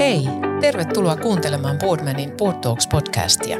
[0.00, 0.28] Hei,
[0.60, 3.56] tervetuloa kuuntelemaan Boardmanin Board Talks podcastia.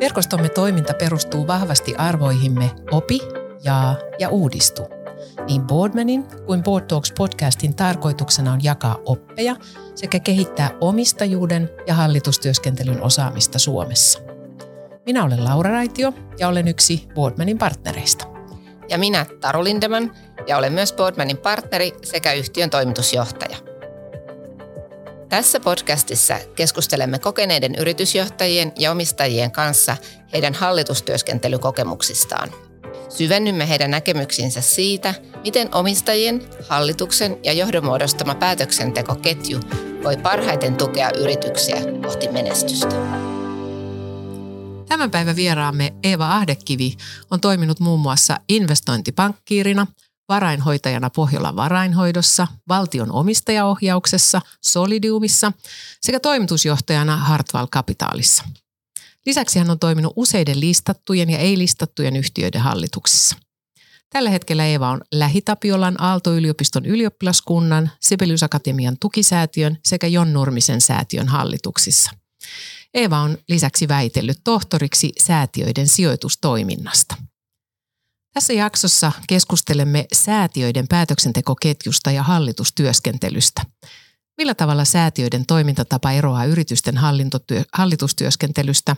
[0.00, 3.20] Verkostomme toiminta perustuu vahvasti arvoihimme opi,
[3.64, 4.82] jaa ja uudistu.
[5.46, 9.56] Niin Boardmanin kuin Board Talks podcastin tarkoituksena on jakaa oppeja
[9.94, 14.18] sekä kehittää omistajuuden ja hallitustyöskentelyn osaamista Suomessa.
[15.06, 18.24] Minä olen Laura Raitio ja olen yksi Boardmanin partnereista.
[18.88, 20.12] Ja minä Taru Lindeman
[20.46, 23.71] ja olen myös Boardmanin partneri sekä yhtiön toimitusjohtaja.
[25.32, 29.96] Tässä podcastissa keskustelemme kokeneiden yritysjohtajien ja omistajien kanssa
[30.32, 32.50] heidän hallitustyöskentelykokemuksistaan.
[33.08, 35.14] Syvennymme heidän näkemyksiinsä siitä,
[35.44, 39.60] miten omistajien, hallituksen ja johdon muodostama päätöksentekoketju
[40.04, 42.96] voi parhaiten tukea yrityksiä kohti menestystä.
[44.88, 46.96] Tämän päivän vieraamme Eeva Ahdekivi
[47.30, 49.86] on toiminut muun muassa investointipankkiirina,
[50.32, 55.52] varainhoitajana Pohjolan varainhoidossa, valtion omistajaohjauksessa, Solidiumissa
[56.00, 58.44] sekä toimitusjohtajana Hartwall Capitalissa.
[59.26, 63.36] Lisäksi hän on toiminut useiden listattujen ja ei-listattujen yhtiöiden hallituksissa.
[64.10, 72.10] Tällä hetkellä Eeva on Lähitapiolan Aalto-yliopiston ylioppilaskunnan, Sibelius Akatemian tukisäätiön sekä Jon Nurmisen säätiön hallituksissa.
[72.94, 77.31] Eeva on lisäksi väitellyt tohtoriksi säätiöiden sijoitustoiminnasta.
[78.34, 83.62] Tässä jaksossa keskustelemme säätiöiden päätöksentekoketjusta ja hallitustyöskentelystä.
[84.38, 86.94] Millä tavalla säätiöiden toimintatapa eroaa yritysten
[87.72, 88.96] hallitustyöskentelystä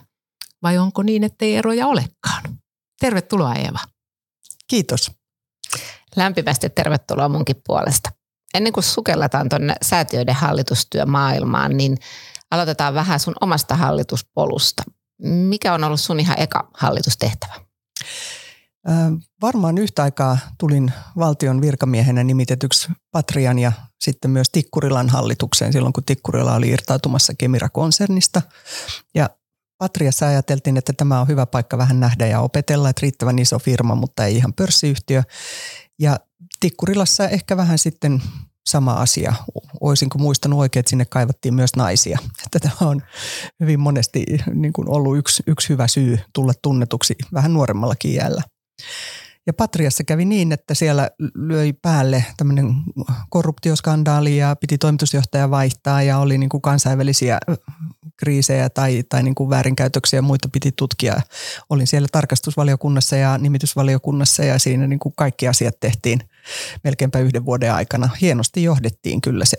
[0.63, 2.43] vai onko niin, ettei eroja olekaan?
[2.99, 3.79] Tervetuloa Eeva.
[4.67, 5.11] Kiitos.
[6.15, 8.11] Lämpimästi tervetuloa munkin puolesta.
[8.53, 11.97] Ennen kuin sukelletaan tuonne säätiöiden hallitustyömaailmaan, niin
[12.51, 14.83] aloitetaan vähän sun omasta hallituspolusta.
[15.21, 17.53] Mikä on ollut sun ihan eka hallitustehtävä?
[19.41, 26.03] Varmaan yhtä aikaa tulin valtion virkamiehenä nimitetyksi Patrian ja sitten myös Tikkurilan hallitukseen silloin, kun
[26.03, 28.41] Tikkurila oli irtautumassa Kemira-konsernista.
[29.15, 29.29] Ja
[29.77, 33.95] Patriassa ajateltiin, että tämä on hyvä paikka vähän nähdä ja opetella, että riittävän iso firma,
[33.95, 35.23] mutta ei ihan pörssiyhtiö.
[35.99, 36.19] Ja
[36.59, 38.21] Tikkurilassa ehkä vähän sitten
[38.69, 39.33] sama asia.
[39.81, 42.19] Oisinko muistanut oikein, että sinne kaivattiin myös naisia.
[42.45, 43.01] Että tämä on
[43.59, 48.41] hyvin monesti niin kuin ollut yksi, yksi hyvä syy tulla tunnetuksi vähän nuoremmallakin iällä.
[49.47, 52.73] Ja Patriassa kävi niin, että siellä löi päälle tämmöinen
[53.29, 57.39] korruptioskandaali ja piti toimitusjohtaja vaihtaa ja oli niin kuin kansainvälisiä
[58.17, 61.21] kriisejä tai, tai niin kuin väärinkäytöksiä ja muita piti tutkia.
[61.69, 66.19] Olin siellä tarkastusvaliokunnassa ja nimitysvaliokunnassa ja siinä niin kuin kaikki asiat tehtiin
[66.83, 68.09] melkeinpä yhden vuoden aikana.
[68.21, 69.57] Hienosti johdettiin kyllä se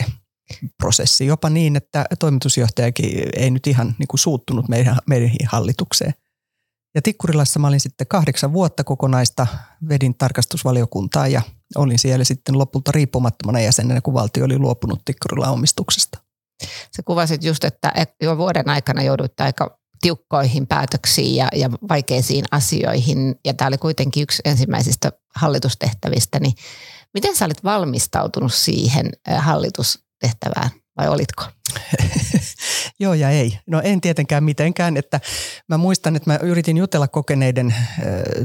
[0.78, 6.14] prosessi, jopa niin, että toimitusjohtajakin ei nyt ihan niin kuin suuttunut meidän, meidän hallitukseen.
[6.96, 9.46] Ja Tikkurilassa mä olin sitten kahdeksan vuotta kokonaista,
[9.88, 11.42] vedin tarkastusvaliokuntaa ja
[11.76, 16.18] olin siellä sitten lopulta riippumattomana jäsenenä, kun valtio oli luopunut Tikkurilan omistuksesta.
[16.96, 17.92] Sä kuvasit just, että
[18.22, 24.22] jo vuoden aikana jouduitte aika tiukkoihin päätöksiin ja, ja vaikeisiin asioihin, ja tämä oli kuitenkin
[24.22, 26.52] yksi ensimmäisistä hallitustehtävistä, niin
[27.14, 31.44] miten sä olit valmistautunut siihen hallitustehtävään, vai olitko?
[33.00, 33.58] Joo ja ei.
[33.66, 35.20] No en tietenkään mitenkään, että
[35.68, 37.74] mä muistan, että mä yritin jutella kokeneiden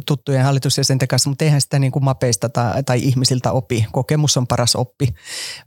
[0.06, 3.86] tuttujen hallitusjäsenten kanssa, mutta eihän sitä niin kuin mapeista tai, tai ihmisiltä opi.
[3.92, 5.08] Kokemus on paras oppi.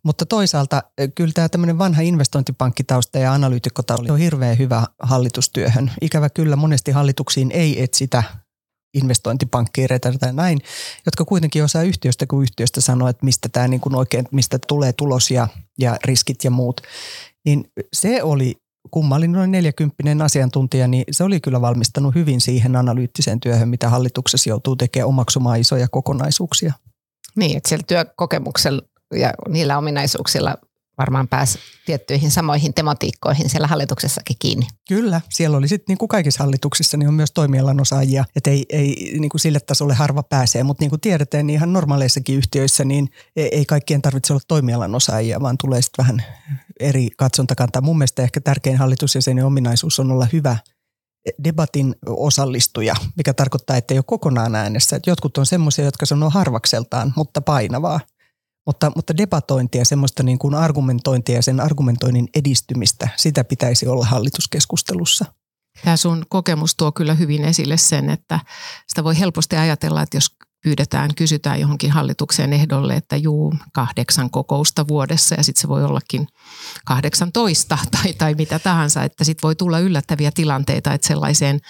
[0.02, 0.82] Mutta toisaalta
[1.14, 5.92] kyllä tämä tämmöinen vanha investointipankkitausta ja analyytikkotausta on hirveän hyvä hallitustyöhön.
[6.00, 8.22] Ikävä kyllä monesti hallituksiin ei etsitä
[8.94, 10.60] investointipankkiireita tai näin,
[11.06, 14.92] jotka kuitenkin osaa yhtiöstä kuin yhtiöstä sanoa, että mistä tämä niin kuin oikein, mistä tulee
[14.92, 16.80] tulos ja, ja riskit ja muut.
[17.44, 18.63] Niin se oli
[19.28, 24.76] noin 40 asiantuntija, niin se oli kyllä valmistanut hyvin siihen analyyttiseen työhön, mitä hallituksessa joutuu
[24.76, 26.72] tekemään omaksumaan isoja kokonaisuuksia.
[27.36, 28.82] Niin, että siellä työkokemuksella
[29.14, 30.56] ja niillä ominaisuuksilla
[30.98, 34.66] varmaan pääsi tiettyihin samoihin tematiikkoihin siellä hallituksessakin kiinni.
[34.88, 38.64] Kyllä, siellä oli sitten niin kuin kaikissa hallituksissa niin on myös toimialan osaajia, että ei,
[38.68, 42.84] ei niin kuin sille tasolle harva pääsee, mutta niin kuin tiedetään, niin ihan normaaleissakin yhtiöissä
[42.84, 46.22] niin ei kaikkien tarvitse olla toimialan osaajia, vaan tulee sitten vähän
[46.80, 47.82] eri katsontakantaa.
[47.82, 50.56] Mun mielestä ehkä tärkein hallitusjäsenen ominaisuus on olla hyvä
[51.44, 54.96] debatin osallistuja, mikä tarkoittaa, että ei ole kokonaan äänessä.
[54.96, 58.00] Että jotkut on semmoisia, jotka sanoo harvakseltaan, mutta painavaa.
[58.66, 65.24] Mutta, mutta debatointia, semmoista niin kuin argumentointia ja sen argumentoinnin edistymistä, sitä pitäisi olla hallituskeskustelussa.
[65.84, 68.40] Tämä sun kokemus tuo kyllä hyvin esille sen, että
[68.88, 74.88] sitä voi helposti ajatella, että jos pyydetään, kysytään johonkin hallitukseen ehdolle, että juu, kahdeksan kokousta
[74.88, 76.26] vuodessa ja sitten se voi ollakin
[76.86, 81.60] 18 tai, tai mitä tahansa, että sitten voi tulla yllättäviä tilanteita, että sellaiseen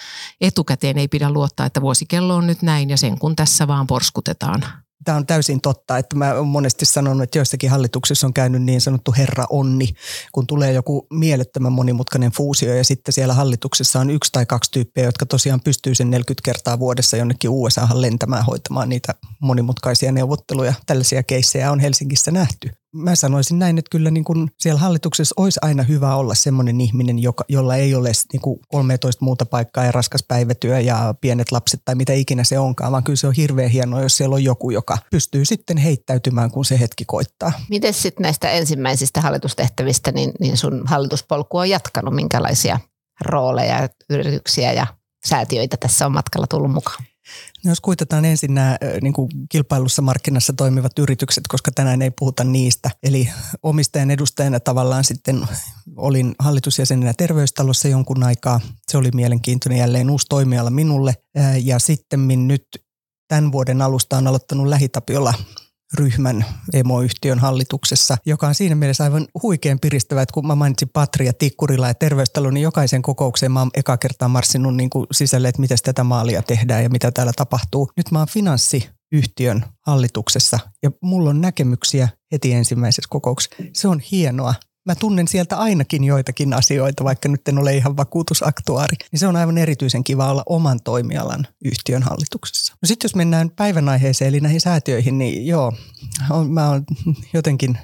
[0.41, 4.84] etukäteen ei pidä luottaa, että vuosikello on nyt näin ja sen kun tässä vaan porskutetaan
[5.03, 8.81] Tämä on täysin totta, että mä olen monesti sanonut, että joissakin hallituksissa on käynyt niin
[8.81, 9.89] sanottu herra onni,
[10.31, 15.03] kun tulee joku mielettömän monimutkainen fuusio ja sitten siellä hallituksessa on yksi tai kaksi tyyppiä,
[15.03, 20.73] jotka tosiaan pystyy sen 40 kertaa vuodessa jonnekin USAhan lentämään hoitamaan niitä monimutkaisia neuvotteluja.
[20.85, 25.59] Tällaisia keissejä on Helsingissä nähty mä sanoisin näin, että kyllä niin kuin siellä hallituksessa olisi
[25.61, 29.91] aina hyvä olla semmoinen ihminen, joka, jolla ei ole niin kuin 13 muuta paikkaa ja
[29.91, 33.69] raskas päivätyö ja pienet lapset tai mitä ikinä se onkaan, vaan kyllä se on hirveän
[33.69, 37.51] hienoa, jos siellä on joku, joka pystyy sitten heittäytymään, kun se hetki koittaa.
[37.69, 42.79] Miten sitten näistä ensimmäisistä hallitustehtävistä, niin, niin sun hallituspolku on jatkanut, minkälaisia
[43.21, 44.87] rooleja, yrityksiä ja
[45.25, 47.03] säätiöitä tässä on matkalla tullut mukaan?
[47.63, 52.43] No jos kuitataan ensin nämä niin kuin kilpailussa markkinassa toimivat yritykset, koska tänään ei puhuta
[52.43, 52.91] niistä.
[53.03, 53.29] Eli
[53.63, 55.47] omistajan edustajana tavallaan sitten
[55.95, 58.59] olin hallitusjäsenenä terveystalossa jonkun aikaa.
[58.91, 61.13] Se oli mielenkiintoinen jälleen uusi toimiala minulle.
[61.63, 62.67] Ja sitten nyt
[63.27, 65.33] tämän vuoden alusta on aloittanut Lähitapiolla
[65.95, 71.33] ryhmän emoyhtiön hallituksessa, joka on siinä mielessä aivan huikean piristävä, että kun mä mainitsin Patria,
[71.33, 75.61] Tikkurila ja terveystalo, niin jokaisen kokoukseen mä oon eka kertaa marssinut niin kuin sisälle, että
[75.61, 77.89] miten tätä maalia tehdään ja mitä täällä tapahtuu.
[77.97, 83.55] Nyt mä oon finanssiyhtiön hallituksessa ja mulla on näkemyksiä heti ensimmäisessä kokouksessa.
[83.73, 84.53] Se on hienoa
[84.85, 89.35] mä tunnen sieltä ainakin joitakin asioita, vaikka nyt en ole ihan vakuutusaktuaari, niin se on
[89.35, 92.73] aivan erityisen kiva olla oman toimialan yhtiön hallituksessa.
[92.81, 95.73] No sitten jos mennään päivän aiheeseen, eli näihin säätiöihin, niin joo,
[96.29, 96.83] on, mä oon
[97.33, 97.77] jotenkin,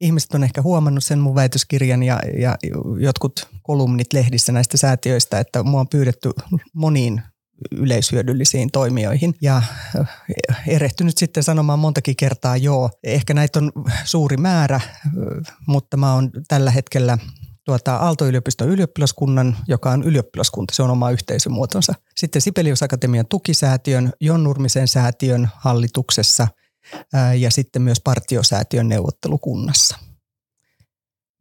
[0.00, 2.58] ihmiset on ehkä huomannut sen mun väitöskirjan ja, ja
[3.00, 6.30] jotkut kolumnit lehdissä näistä säätiöistä, että mua on pyydetty
[6.74, 7.22] moniin
[7.70, 9.34] yleishyödyllisiin toimijoihin.
[9.42, 9.62] Ja
[10.00, 12.90] eh, erehtynyt sitten sanomaan montakin kertaa joo.
[13.04, 13.72] Ehkä näitä on
[14.04, 17.18] suuri määrä, eh, mutta mä oon tällä hetkellä
[17.64, 21.94] tuota, Aalto-yliopiston ylioppilaskunnan, joka on ylioppilaskunta, se on oma yhteisömuotonsa.
[22.16, 26.48] Sitten Sibelius Akatemian tukisäätiön, Jon Nurmisen säätiön hallituksessa
[27.12, 29.98] ää, ja sitten myös partiosäätiön neuvottelukunnassa.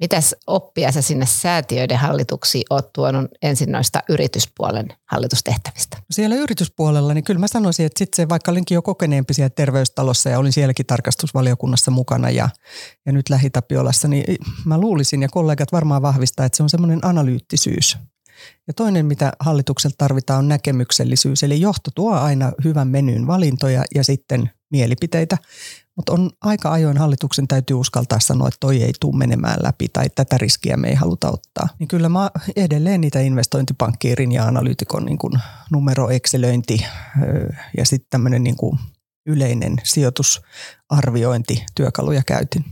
[0.03, 5.97] Mitäs oppia sä sinne säätiöiden hallituksiin oot tuonut ensin noista yrityspuolen hallitustehtävistä?
[6.11, 10.29] Siellä yrityspuolella, niin kyllä mä sanoisin, että sitten se vaikka olinkin jo kokeneempi siellä terveystalossa
[10.29, 12.49] ja olin sielläkin tarkastusvaliokunnassa mukana ja,
[13.05, 17.97] ja nyt Lähitapiolassa, niin mä luulisin ja kollegat varmaan vahvistaa, että se on semmoinen analyyttisyys.
[18.67, 21.43] Ja toinen, mitä hallitukselta tarvitaan, on näkemyksellisyys.
[21.43, 25.37] Eli johto tuo aina hyvän menyn valintoja ja sitten mielipiteitä.
[25.95, 30.09] Mutta on aika ajoin hallituksen täytyy uskaltaa sanoa, että toi ei tule menemään läpi tai
[30.15, 31.67] tätä riskiä me ei haluta ottaa.
[31.79, 35.33] Niin kyllä mä edelleen niitä investointipankkiirin ja analyytikon niin kuin
[35.71, 36.85] numeroekselöinti
[37.77, 38.79] ja sitten tämmöinen niin kuin
[39.25, 42.65] yleinen sijoitusarviointi työkaluja käytin.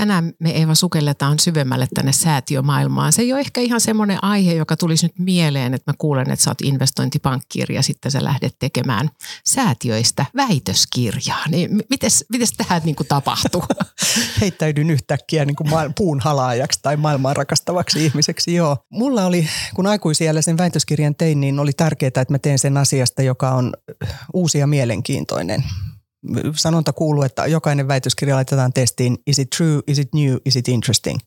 [0.00, 3.12] Tänään me Eeva sukelletaan syvemmälle tänne säätiömaailmaan.
[3.12, 6.44] Se ei ole ehkä ihan semmoinen aihe, joka tulisi nyt mieleen, että mä kuulen, että
[6.44, 9.10] sä oot investointipankkiiri ja sitten sä lähdet tekemään
[9.44, 11.48] säätiöistä väitöskirjaa.
[11.48, 13.64] Niin mites, mites tähän niin tapahtuu?
[14.40, 18.76] Heittäydyn yhtäkkiä niin kuin puun halaajaksi tai maailmaa rakastavaksi ihmiseksi, joo.
[18.90, 23.22] Mulla oli, kun aikuisiellä sen väitöskirjan tein, niin oli tärkeää, että mä teen sen asiasta,
[23.22, 23.72] joka on
[24.34, 25.64] uusi ja mielenkiintoinen
[26.56, 30.68] sanonta kuuluu, että jokainen väitöskirja laitetaan testiin, is it true, is it new, is it
[30.68, 31.18] interesting.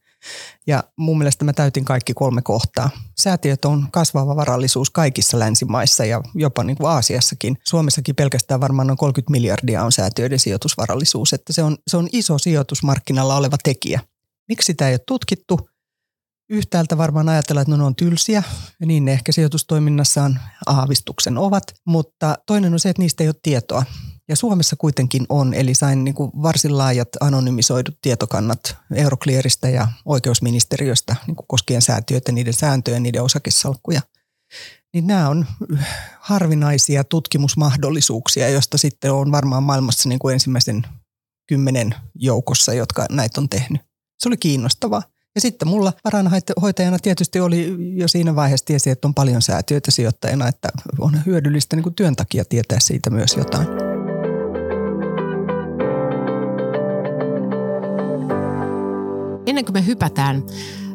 [0.67, 2.89] Ja mun mielestä mä täytin kaikki kolme kohtaa.
[3.19, 7.57] Säätiöt on kasvava varallisuus kaikissa länsimaissa ja jopa niin kuin Aasiassakin.
[7.63, 12.37] Suomessakin pelkästään varmaan noin 30 miljardia on säätiöiden sijoitusvarallisuus, että se on, se on iso
[12.37, 13.99] sijoitusmarkkinalla oleva tekijä.
[14.47, 15.69] Miksi sitä ei ole tutkittu?
[16.49, 18.43] Yhtäältä varmaan ajatellaan, että ne on tylsiä
[18.79, 23.35] ja niin ne ehkä sijoitustoiminnassaan aavistuksen ovat, mutta toinen on se, että niistä ei ole
[23.43, 23.85] tietoa.
[24.29, 31.15] Ja Suomessa kuitenkin on, eli sain niin kuin varsin laajat anonymisoidut tietokannat Euroclearista ja oikeusministeriöstä
[31.27, 34.01] niin kuin koskien säätiöitä, niiden sääntöjä, niiden osakesalkkuja.
[34.93, 35.45] Niin nämä on
[36.19, 40.83] harvinaisia tutkimusmahdollisuuksia, joista sitten on varmaan maailmassa niin kuin ensimmäisen
[41.47, 43.81] kymmenen joukossa, jotka näitä on tehnyt.
[44.19, 45.03] Se oli kiinnostavaa.
[45.35, 50.47] Ja sitten mulla varainhoitajana tietysti oli jo siinä vaiheessa tiesi, että on paljon säätiöitä sijoittajana,
[50.47, 53.92] että on hyödyllistä niin kuin työn takia tietää siitä myös jotain.
[59.45, 60.43] Ennen kuin me hypätään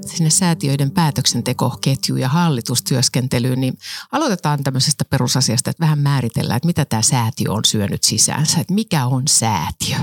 [0.07, 3.78] sinne säätiöiden päätöksentekoketjuun ja hallitustyöskentelyyn, niin
[4.12, 9.07] aloitetaan tämmöisestä perusasiasta, että vähän määritellään, että mitä tämä säätiö on syönyt sisäänsä, että mikä
[9.07, 9.97] on säätiö?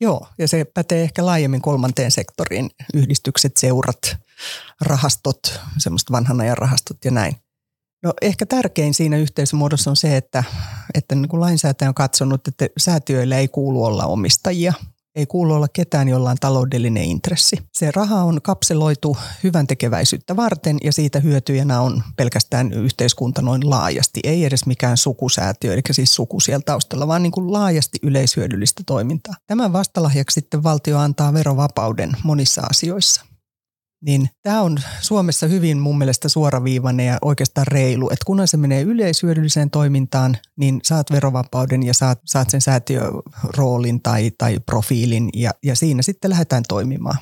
[0.00, 4.16] Joo, ja se pätee ehkä laajemmin kolmanteen sektoriin, yhdistykset, seurat,
[4.80, 7.36] rahastot, semmoista vanhan ajan rahastot ja näin.
[8.02, 10.44] No ehkä tärkein siinä yhteisömuodossa on se, että,
[10.94, 14.72] että niin kuin lainsäätäjä on katsonut, että säätiöillä ei kuulu olla omistajia–
[15.14, 17.56] Ei kuulu olla ketään, jolla on taloudellinen intressi.
[17.72, 24.20] Se raha on kapseloitu hyvän tekeväisyyttä varten ja siitä hyötyjänä on pelkästään yhteiskunta noin laajasti.
[24.24, 29.34] Ei edes mikään sukusäätiö, eli siis suku siellä taustalla, vaan niin kuin laajasti yleishyödyllistä toimintaa.
[29.46, 33.31] Tämän vastalahjaksi sitten valtio antaa verovapauden monissa asioissa
[34.02, 38.82] niin tämä on Suomessa hyvin mun mielestä suoraviivainen ja oikeastaan reilu, että kunhan se menee
[38.82, 45.76] yleisyödylliseen toimintaan, niin saat verovapauden ja saat, saat sen säätiöroolin tai, tai profiilin ja, ja
[45.76, 47.18] siinä sitten lähdetään toimimaan.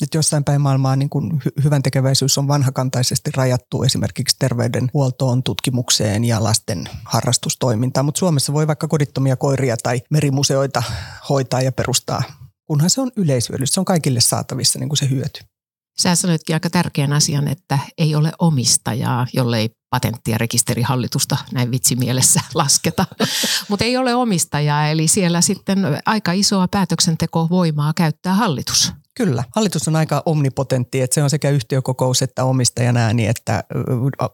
[0.00, 6.44] Nyt jossain päin maailmaa niin kun hyvän tekeväisyys on vanhakantaisesti rajattu esimerkiksi terveydenhuoltoon, tutkimukseen ja
[6.44, 10.82] lasten harrastustoimintaan, mutta Suomessa voi vaikka kodittomia koiria tai merimuseoita
[11.28, 12.22] hoitaa ja perustaa,
[12.64, 15.53] kunhan se on yleishyödyllistä, se on kaikille saatavissa niin kuin se hyöty.
[15.98, 22.40] Sä sanoitkin aika tärkeän asian, että ei ole omistajaa, jollei patentti- ja rekisterihallitusta näin vitsimielessä
[22.54, 23.06] lasketa.
[23.68, 28.92] Mutta ei ole omistajaa, eli siellä sitten aika isoa päätöksentekovoimaa käyttää hallitus.
[29.16, 33.64] Kyllä, hallitus on aika omnipotentti, että se on sekä yhtiökokous että omistajan ääni, että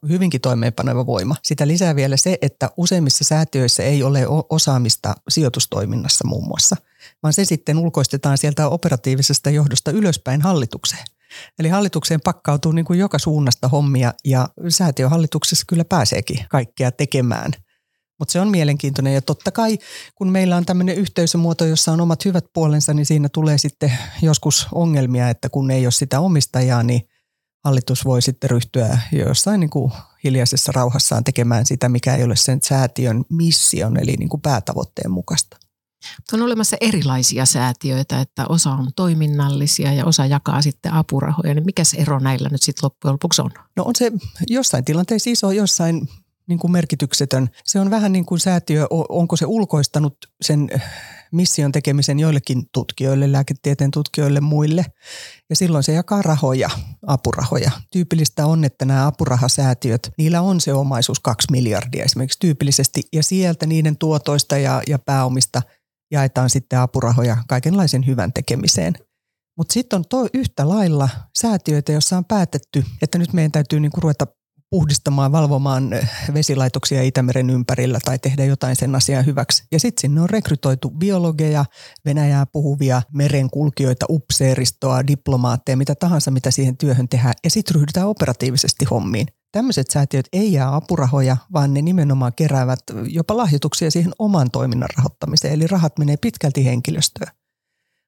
[0.08, 1.36] hyvinkin toimeenpaneva voima.
[1.42, 6.76] Sitä lisää vielä se, että useimmissa säätiöissä ei ole osaamista sijoitustoiminnassa muun muassa,
[7.22, 11.04] vaan se sitten ulkoistetaan sieltä operatiivisesta johdosta ylöspäin hallitukseen.
[11.58, 17.52] Eli hallitukseen pakkautuu niin kuin joka suunnasta hommia ja säätiöhallituksessa kyllä pääseekin kaikkea tekemään.
[18.18, 19.78] Mutta se on mielenkiintoinen ja totta kai
[20.14, 24.66] kun meillä on tämmöinen yhteisömuoto, jossa on omat hyvät puolensa, niin siinä tulee sitten joskus
[24.72, 27.00] ongelmia, että kun ei ole sitä omistajaa, niin
[27.64, 29.92] hallitus voi sitten ryhtyä jossain niin kuin
[30.24, 35.56] hiljaisessa rauhassaan tekemään sitä, mikä ei ole sen säätiön mission eli niin kuin päätavoitteen mukaista.
[36.32, 41.54] On olemassa erilaisia säätiöitä, että osa on toiminnallisia ja osa jakaa sitten apurahoja.
[41.54, 43.50] Niin mikä se ero näillä nyt sitten loppujen lopuksi on?
[43.76, 44.12] No on se
[44.48, 46.08] jossain tilanteessa iso, jossain
[46.46, 47.48] niin kuin merkityksetön.
[47.64, 50.68] Se on vähän niin kuin säätiö, onko se ulkoistanut sen
[51.32, 54.84] mission tekemisen joillekin tutkijoille, lääketieteen tutkijoille, muille.
[55.50, 56.70] Ja silloin se jakaa rahoja,
[57.06, 57.70] apurahoja.
[57.90, 63.02] Tyypillistä on, että nämä apurahasäätiöt, niillä on se omaisuus kaksi miljardia esimerkiksi tyypillisesti.
[63.12, 65.62] Ja sieltä niiden tuotoista ja, ja pääomista–
[66.10, 68.94] jaetaan sitten apurahoja kaikenlaisen hyvän tekemiseen.
[69.56, 74.00] Mutta sitten on toi yhtä lailla säätiöitä, joissa on päätetty, että nyt meidän täytyy niinku
[74.00, 74.26] ruveta
[74.70, 79.64] puhdistamaan, valvomaan eh, vesilaitoksia Itämeren ympärillä tai tehdä jotain sen asian hyväksi.
[79.72, 81.64] Ja sitten sinne on rekrytoitu biologeja,
[82.04, 87.34] Venäjää puhuvia merenkulkijoita, upseeristoa, diplomaatteja, mitä tahansa, mitä siihen työhön tehdään.
[87.44, 89.26] Ja sitten ryhdytään operatiivisesti hommiin.
[89.52, 95.54] Tämmöiset säätiöt ei jää apurahoja, vaan ne nimenomaan keräävät jopa lahjoituksia siihen oman toiminnan rahoittamiseen.
[95.54, 97.32] Eli rahat menee pitkälti henkilöstöön.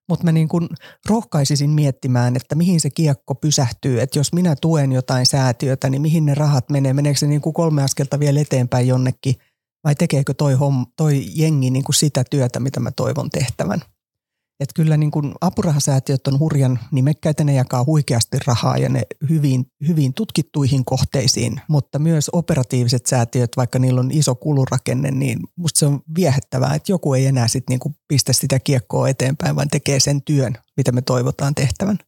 [0.08, 0.68] Mutta mä niin kun
[1.08, 4.00] rohkaisisin miettimään, että mihin se kiekko pysähtyy.
[4.00, 6.92] Että jos minä tuen jotain säätiötä, niin mihin ne rahat menee?
[6.92, 9.34] Meneekö se niin kuin kolme askelta vielä eteenpäin jonnekin?
[9.84, 13.80] Vai tekeekö toi, homm, toi jengi niin kuin sitä työtä, mitä mä toivon tehtävän?
[14.61, 19.66] Että kyllä niin kuin apurahasäätiöt on hurjan nimekkäitä, ne jakaa huikeasti rahaa ja ne hyvin,
[19.88, 25.87] hyvin tutkittuihin kohteisiin, mutta myös operatiiviset säätiöt, vaikka niillä on iso kulurakenne, niin musta se
[25.87, 30.00] on viehättävää, että joku ei enää sit niin kuin pistä sitä kiekkoa eteenpäin, vaan tekee
[30.00, 31.99] sen työn, mitä me toivotaan tehtävän.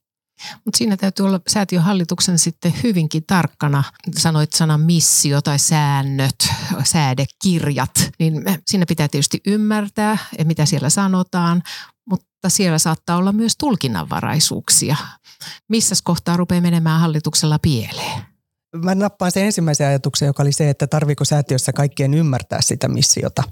[0.65, 3.85] Mutta siinä täytyy olla säätiöhallituksen sitten hyvinkin tarkkana.
[4.19, 6.49] Sanoit sanan missio tai säännöt,
[6.85, 11.63] säädekirjat, niin siinä pitää tietysti ymmärtää, mitä siellä sanotaan,
[12.45, 14.97] mutta siellä saattaa olla myös tulkinnanvaraisuuksia.
[15.69, 18.23] Missä kohtaa rupeaa menemään hallituksella pieleen?
[18.77, 23.43] Mä nappaan sen ensimmäisen ajatuksen, joka oli se, että tarviiko säätiössä kaikkien ymmärtää sitä missiota.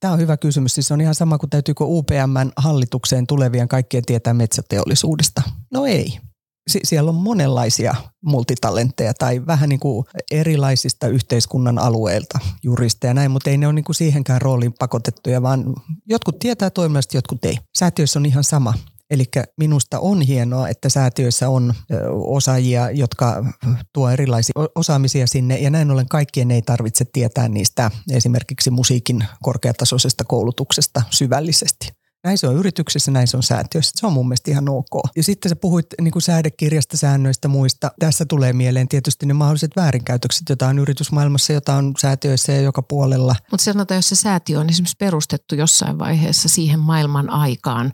[0.00, 0.74] Tämä on hyvä kysymys.
[0.74, 5.42] Siis on ihan sama kuin täytyykö UPMn hallitukseen tulevien kaikkien tietää metsäteollisuudesta.
[5.72, 6.18] No ei
[6.66, 7.94] siellä on monenlaisia
[8.24, 13.84] multitalentteja tai vähän niin kuin erilaisista yhteiskunnan alueilta juristeja näin, mutta ei ne ole niin
[13.84, 15.74] kuin siihenkään rooliin pakotettuja, vaan
[16.06, 17.58] jotkut tietää toiminnasta, jotkut ei.
[17.78, 18.74] Säätiöissä on ihan sama.
[19.10, 19.24] Eli
[19.58, 21.74] minusta on hienoa, että säätiöissä on
[22.10, 23.44] osaajia, jotka
[23.92, 30.24] tuo erilaisia osaamisia sinne ja näin ollen kaikkien ei tarvitse tietää niistä esimerkiksi musiikin korkeatasoisesta
[30.24, 32.03] koulutuksesta syvällisesti.
[32.24, 33.92] Näin se on yrityksessä, näin se on säätiössä.
[33.94, 35.10] Se on mun mielestä ihan ok.
[35.16, 37.90] Ja sitten sä puhuit niin kuin säädekirjasta, säännöistä, muista.
[37.98, 42.82] Tässä tulee mieleen tietysti ne mahdolliset väärinkäytökset, joita on yritysmaailmassa, jota on säätiöissä ja joka
[42.82, 43.36] puolella.
[43.50, 47.92] Mutta sanotaan, jos se säätiö on esimerkiksi perustettu jossain vaiheessa siihen maailman aikaan,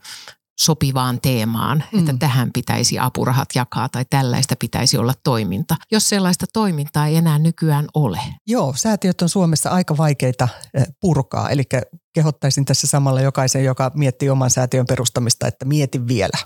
[0.60, 1.98] sopivaan teemaan, mm.
[1.98, 7.38] että tähän pitäisi apurahat jakaa tai tällaista pitäisi olla toiminta, jos sellaista toimintaa ei enää
[7.38, 8.20] nykyään ole.
[8.46, 11.62] Joo, säätiöt on Suomessa aika vaikeita eh, purkaa, eli
[12.14, 16.38] kehottaisin tässä samalla jokaisen, joka miettii oman säätiön perustamista, että mieti vielä.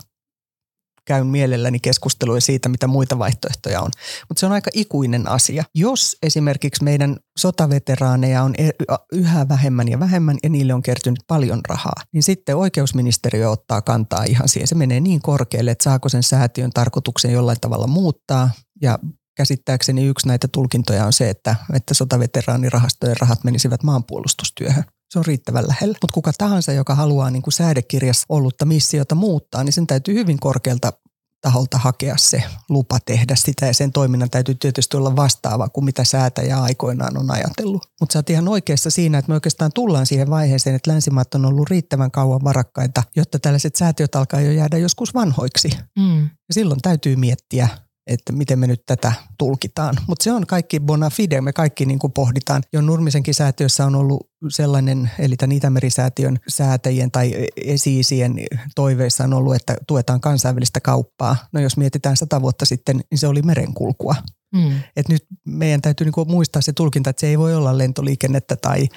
[1.05, 3.91] Käyn mielelläni keskustelua siitä, mitä muita vaihtoehtoja on.
[4.29, 5.63] Mutta se on aika ikuinen asia.
[5.75, 11.61] Jos esimerkiksi meidän sotaveteraaneja on e- yhä vähemmän ja vähemmän ja niille on kertynyt paljon
[11.69, 14.67] rahaa, niin sitten oikeusministeriö ottaa kantaa ihan siihen.
[14.67, 18.49] Se menee niin korkealle, että saako sen säätiön tarkoituksen jollain tavalla muuttaa
[18.81, 18.99] ja
[19.37, 24.83] käsittääkseni yksi näitä tulkintoja on se, että, että sotaveteraanirahastojen rahat menisivät maanpuolustustyöhön.
[25.15, 25.97] Se on riittävän lähellä.
[26.01, 30.39] Mutta kuka tahansa, joka haluaa niin kuin säädekirjassa ollutta missiota muuttaa, niin sen täytyy hyvin
[30.39, 30.93] korkealta
[31.41, 36.03] taholta hakea se lupa tehdä sitä ja sen toiminnan täytyy tietysti olla vastaava kuin mitä
[36.03, 37.85] säätäjä aikoinaan on ajatellut.
[37.99, 41.45] Mutta sä oot ihan oikeassa siinä, että me oikeastaan tullaan siihen vaiheeseen, että länsimaat on
[41.45, 45.69] ollut riittävän kauan varakkaita, jotta tällaiset säätiöt alkaa jo jäädä joskus vanhoiksi.
[45.99, 46.21] Mm.
[46.21, 47.67] Ja silloin täytyy miettiä,
[48.07, 49.95] että miten me nyt tätä tulkitaan.
[50.07, 52.63] Mutta se on kaikki bona fide, me kaikki niin kuin pohditaan.
[52.73, 58.35] Jo Nurmisenkin säätiössä on ollut sellainen, eli tämän Itämerisäätiön säätäjien tai esiisien
[58.75, 61.35] toiveissa on ollut, että tuetaan kansainvälistä kauppaa.
[61.51, 64.15] No jos mietitään sata vuotta sitten, niin se oli merenkulkua.
[64.55, 64.79] Mm.
[64.95, 68.87] Et nyt meidän täytyy niinku muistaa se tulkinta, että se ei voi olla lentoliikennettä tai,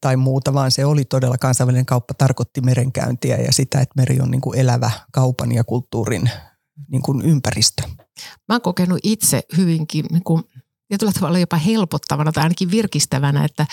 [0.00, 4.30] tai muuta, vaan se oli todella kansainvälinen kauppa, tarkoitti merenkäyntiä ja sitä, että meri on
[4.30, 6.30] niinku elävä kaupan ja kulttuurin
[6.90, 7.82] niin kuin ympäristö.
[8.48, 10.42] Mä oon kokenut itse hyvinkin niin kuin,
[10.88, 13.66] tietyllä tavalla jopa helpottavana tai ainakin virkistävänä, että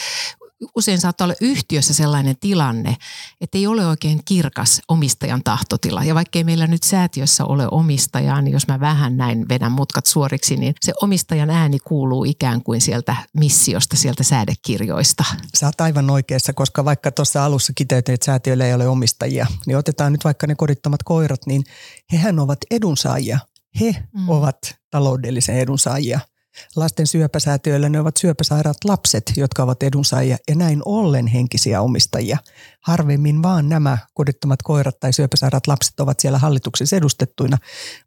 [0.75, 2.95] usein saattaa olla yhtiössä sellainen tilanne,
[3.41, 6.03] että ei ole oikein kirkas omistajan tahtotila.
[6.03, 10.57] Ja vaikkei meillä nyt säätiössä ole omistajaa, niin jos mä vähän näin vedän mutkat suoriksi,
[10.57, 15.23] niin se omistajan ääni kuuluu ikään kuin sieltä missiosta, sieltä säädekirjoista.
[15.57, 19.77] Sä oot aivan oikeassa, koska vaikka tuossa alussa kiteytin, että säätiöllä ei ole omistajia, niin
[19.77, 21.63] otetaan nyt vaikka ne kodittomat koirat, niin
[22.11, 23.39] hehän ovat edunsaajia.
[23.79, 24.29] He mm.
[24.29, 24.57] ovat
[24.91, 26.19] taloudellisen edunsaajia–
[26.75, 32.37] Lasten syöpäsäätiöillä ne ovat syöpäsairaat lapset, jotka ovat edunsaajia ja näin ollen henkisiä omistajia.
[32.83, 37.57] Harvemmin vaan nämä kodittomat koirat tai syöpäsairaat lapset ovat siellä hallituksessa edustettuina,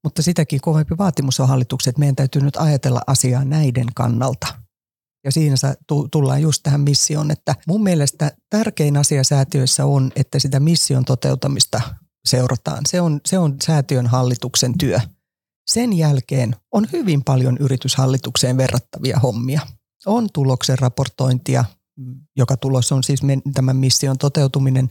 [0.05, 4.47] mutta sitäkin kovempi vaatimus on hallitukset, meidän täytyy nyt ajatella asiaa näiden kannalta.
[5.25, 5.57] Ja siinä
[6.13, 11.81] tullaan just tähän missioon, että mun mielestä tärkein asia säätiöissä on, että sitä mission toteutamista
[12.25, 12.83] seurataan.
[12.89, 15.01] Se on, se on säätiön hallituksen työ.
[15.67, 19.61] Sen jälkeen on hyvin paljon yrityshallitukseen verrattavia hommia.
[20.07, 21.65] On tuloksen raportointia,
[22.37, 23.21] joka tulos on siis
[23.55, 24.91] tämän mission toteutuminen.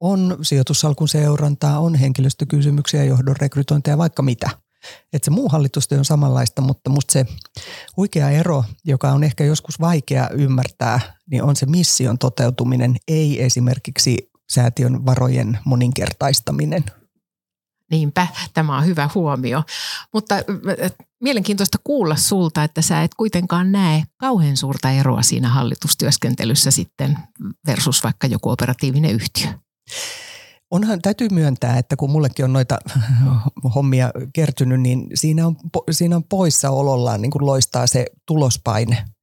[0.00, 4.50] On sijoitussalkun seurantaa, on henkilöstökysymyksiä, johdon rekrytointia, vaikka mitä.
[5.12, 7.26] Että se muu hallitustyö on samanlaista, mutta musta se
[7.96, 14.30] huikea ero, joka on ehkä joskus vaikea ymmärtää, niin on se mission toteutuminen, ei esimerkiksi
[14.50, 16.84] säätiön varojen moninkertaistaminen–
[17.90, 19.62] Niinpä, tämä on hyvä huomio.
[20.12, 20.34] Mutta
[21.20, 27.18] mielenkiintoista kuulla sulta, että sä et kuitenkaan näe kauhean suurta eroa siinä hallitustyöskentelyssä sitten
[27.66, 29.48] versus vaikka joku operatiivinen yhtiö.
[30.70, 32.78] Onhan, täytyy myöntää, että kun mullekin on noita
[33.74, 35.56] hommia kertynyt, niin siinä on,
[35.90, 39.04] siinä on poissaolollaan niin kuin loistaa se tulospaine–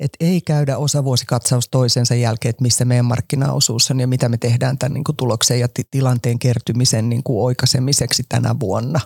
[0.00, 4.78] et ei käydä osavuosikatsaus toisensa jälkeen, että missä meidän markkinaosuus on ja mitä me tehdään
[4.78, 9.00] tämän niin kuin tuloksen ja tilanteen kertymisen niin kuin oikaisemiseksi tänä vuonna.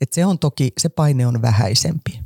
[0.00, 2.20] Et se on toki, se paine on vähäisempi.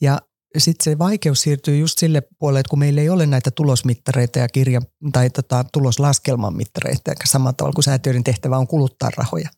[0.00, 0.18] Ja
[0.58, 4.48] sitten se vaikeus siirtyy just sille puolelle, että kun meillä ei ole näitä tulosmittareita ja
[4.48, 4.80] kirja,
[5.12, 9.48] tai tota, tuloslaskelman mittareita, samalla tavalla kuin säätiöiden tehtävä on kuluttaa rahoja,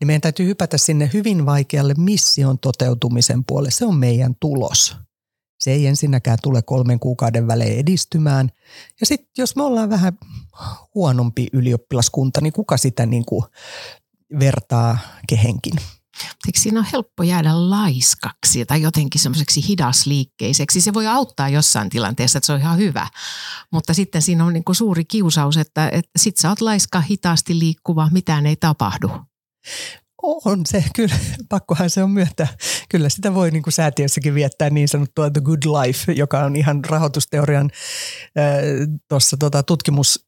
[0.00, 3.70] niin meidän täytyy hypätä sinne hyvin vaikealle mission toteutumisen puolelle.
[3.70, 4.96] Se on meidän tulos.
[5.60, 8.50] Se ei ensinnäkään tule kolmen kuukauden välein edistymään.
[9.00, 10.18] Ja sitten jos me ollaan vähän
[10.94, 13.44] huonompi ylioppilaskunta, niin kuka sitä niin kuin
[14.38, 15.74] vertaa kehenkin?
[16.46, 20.80] Eikö siinä on helppo jäädä laiskaksi tai jotenkin semmoiseksi hidasliikkeiseksi?
[20.80, 23.08] Se voi auttaa jossain tilanteessa, että se on ihan hyvä.
[23.72, 27.58] Mutta sitten siinä on niin kuin suuri kiusaus, että, että sit sä oot laiska, hitaasti
[27.58, 29.10] liikkuva, mitään ei tapahdu.
[30.44, 31.14] On se, kyllä,
[31.48, 32.48] pakkohan se on myöntää.
[32.88, 36.84] Kyllä sitä voi niin kuin säätiössäkin viettää niin sanottua The Good Life, joka on ihan
[36.84, 37.70] rahoitusteorian
[39.08, 40.26] tuossa tota, tutkimus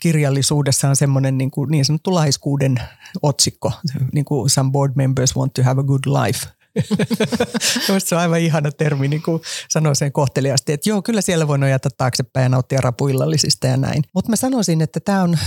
[0.00, 2.74] kirjallisuudessa on semmoinen niin, kuin, niin sanottu laiskuuden
[3.22, 3.72] otsikko,
[4.12, 6.46] niin kuin some board members want to have a good life.
[7.98, 11.58] se on aivan ihana termi, niin kuin sanoin sen kohteliasti, että joo, kyllä siellä voi
[11.58, 14.02] nojata taaksepäin ja nauttia rapuillallisista ja näin.
[14.14, 15.38] Mutta mä sanoisin, että tämä on,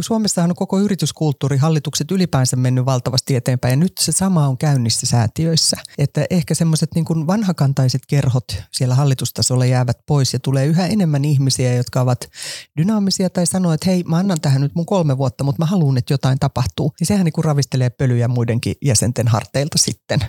[0.00, 5.06] Suomessahan on koko yrityskulttuuri, hallitukset ylipäänsä mennyt valtavasti eteenpäin ja nyt se sama on käynnissä
[5.06, 5.76] säätiöissä.
[5.98, 11.74] Että ehkä semmoiset niin vanhakantaiset kerhot siellä hallitustasolla jäävät pois ja tulee yhä enemmän ihmisiä,
[11.74, 12.30] jotka ovat
[12.76, 15.98] dynaamisia tai sanoo, että hei, mä annan tähän nyt mun kolme vuotta, mutta mä haluan,
[15.98, 16.92] että jotain tapahtuu.
[17.00, 20.20] Niin sehän niin kuin ravistelee pölyjä muidenkin jäsenten harteilta sitten.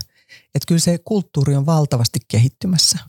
[0.56, 3.00] Että kyllä se kulttuuri on valtavasti kehittymässä.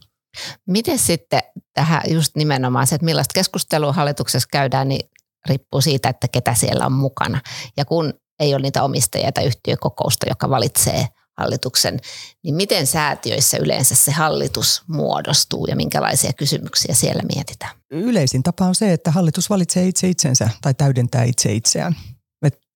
[0.66, 1.40] Miten sitten
[1.74, 5.10] tähän just nimenomaan se, että millaista keskustelua hallituksessa käydään, niin
[5.48, 7.40] riippuu siitä, että ketä siellä on mukana.
[7.76, 11.06] Ja kun ei ole niitä omistajia tai yhtiökokousta, joka valitsee
[11.38, 12.00] hallituksen,
[12.44, 17.76] niin miten säätiöissä yleensä se hallitus muodostuu ja minkälaisia kysymyksiä siellä mietitään?
[17.90, 21.96] Yleisin tapa on se, että hallitus valitsee itse itsensä tai täydentää itse itseään.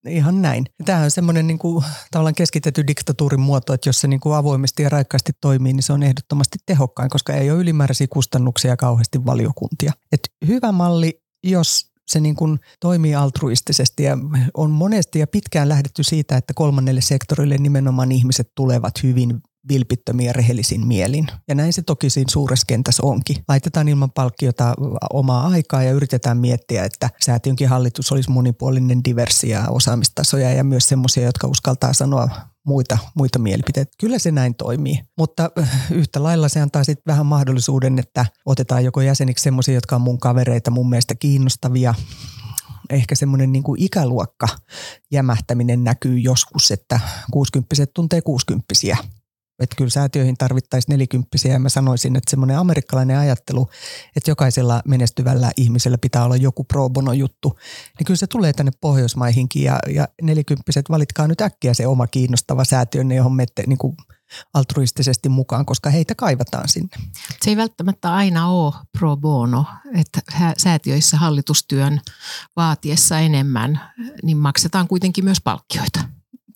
[0.07, 0.65] Ihan näin.
[0.85, 4.83] Tämä on semmoinen niin kuin, tavallaan keskitetty diktatuurin muoto, että jos se niin kuin avoimesti
[4.83, 9.93] ja raikkaasti toimii, niin se on ehdottomasti tehokkain, koska ei ole ylimääräisiä kustannuksia kauheasti valiokuntia.
[10.13, 14.19] Et hyvä malli, jos se niin kuin toimii altruistisesti ja
[14.55, 20.87] on monesti ja pitkään lähdetty siitä, että kolmannelle sektorille nimenomaan ihmiset tulevat hyvin vilpittömiä rehellisin
[20.87, 21.27] mielin.
[21.49, 23.37] Ja näin se toki siinä suuressa kentässä onkin.
[23.49, 24.75] Laitetaan ilman palkkiota
[25.13, 31.25] omaa aikaa ja yritetään miettiä, että säätiönkin hallitus olisi monipuolinen, diversia osaamistasoja ja myös semmoisia,
[31.25, 32.29] jotka uskaltaa sanoa
[32.67, 33.93] muita, muita mielipiteitä.
[34.01, 38.85] Kyllä se näin toimii, mutta äh, yhtä lailla se antaa sitten vähän mahdollisuuden, että otetaan
[38.85, 41.95] joko jäseniksi semmoisia, jotka on mun kavereita mun mielestä kiinnostavia,
[42.91, 44.49] ehkä semmoinen niin ikäluokka
[45.13, 47.01] jämähtäminen näkyy joskus, että
[47.31, 48.65] 60 tuntee 60
[49.59, 53.69] että kyllä säätiöihin tarvittaisiin nelikymppisiä ja mä sanoisin, että semmoinen amerikkalainen ajattelu,
[54.17, 57.59] että jokaisella menestyvällä ihmisellä pitää olla joku pro bono juttu,
[57.99, 62.65] niin kyllä se tulee tänne Pohjoismaihinkin ja, ja nelikymppiset valitkaa nyt äkkiä se oma kiinnostava
[62.65, 63.97] säätiönne, johon menette niin kuin
[64.55, 66.97] altruistisesti mukaan, koska heitä kaivataan sinne.
[67.43, 70.21] Se ei välttämättä aina ole pro bono, että
[70.59, 72.01] säätiöissä hallitustyön
[72.57, 73.81] vaatiessa enemmän,
[74.23, 76.01] niin maksetaan kuitenkin myös palkkioita.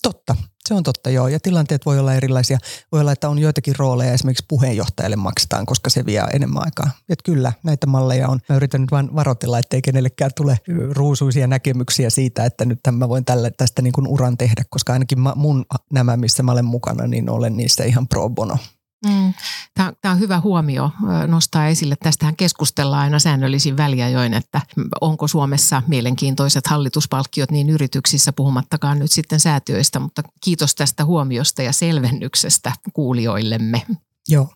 [0.03, 0.35] Totta,
[0.67, 1.27] se on totta joo.
[1.27, 2.57] Ja tilanteet voi olla erilaisia.
[2.91, 6.91] Voi olla, että on joitakin rooleja esimerkiksi puheenjohtajalle maksetaan, koska se vie enemmän aikaa.
[7.09, 8.39] Et kyllä, näitä malleja on.
[8.49, 10.57] Mä yritän nyt vain varotella, ettei kenellekään tule
[10.91, 15.19] ruusuisia näkemyksiä siitä, että nyt mä voin tälle, tästä niin kuin uran tehdä, koska ainakin
[15.19, 18.57] mä, mun nämä, missä mä olen mukana, niin olen niissä ihan pro bono.
[19.05, 19.33] Mm.
[19.73, 20.91] Tämä, tämä on hyvä huomio
[21.27, 21.95] nostaa esille.
[21.95, 24.61] Tästähän keskustellaan aina säännöllisin väliajoin, että
[25.01, 31.73] onko Suomessa mielenkiintoiset hallituspalkkiot niin yrityksissä, puhumattakaan nyt sitten säätiöistä, mutta kiitos tästä huomiosta ja
[31.73, 33.81] selvennyksestä kuulijoillemme.
[34.27, 34.49] Joo.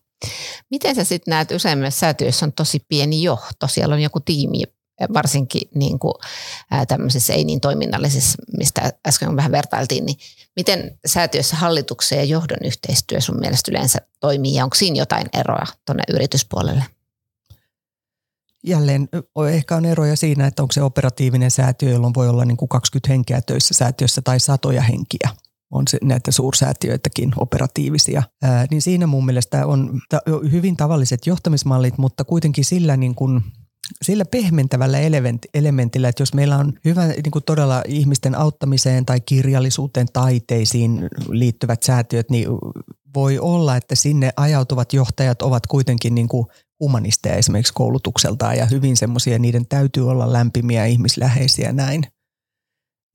[0.72, 4.64] Miten sä sitten näet, useimmissa säätiöissä on tosi pieni johto, siellä on joku tiimi,
[5.14, 6.14] varsinkin niin kuin,
[6.72, 10.18] ää, tämmöisissä ei niin toiminnallisissa, mistä äsken vähän vertailtiin, niin
[10.56, 15.66] miten säätiössä hallituksen ja johdon yhteistyö sun mielestä yleensä toimii ja onko siinä jotain eroa
[15.86, 16.84] tuonne yrityspuolelle?
[18.64, 19.10] Jälleen
[19.52, 23.10] ehkä on eroja siinä, että onko se operatiivinen säätiö, jolloin voi olla niin kuin 20
[23.10, 25.30] henkeä töissä säätiössä tai satoja henkiä
[25.72, 28.24] on se, näitä suursäätiöitäkin operatiivisia.
[28.44, 33.44] Ää, niin siinä mun mielestä on ta- hyvin tavalliset johtamismallit, mutta kuitenkin sillä niin kuin
[34.02, 34.98] sillä pehmentävällä
[35.54, 41.84] elementillä, että jos meillä on hyvä niin kuin todella ihmisten auttamiseen tai kirjallisuuteen, taiteisiin liittyvät
[41.84, 42.48] säätiöt, niin
[43.14, 46.48] voi olla, että sinne ajautuvat johtajat ovat kuitenkin niin kuin
[46.80, 52.04] humanisteja esimerkiksi koulutukseltaan ja hyvin semmoisia, niiden täytyy olla lämpimiä ihmisläheisiä näin.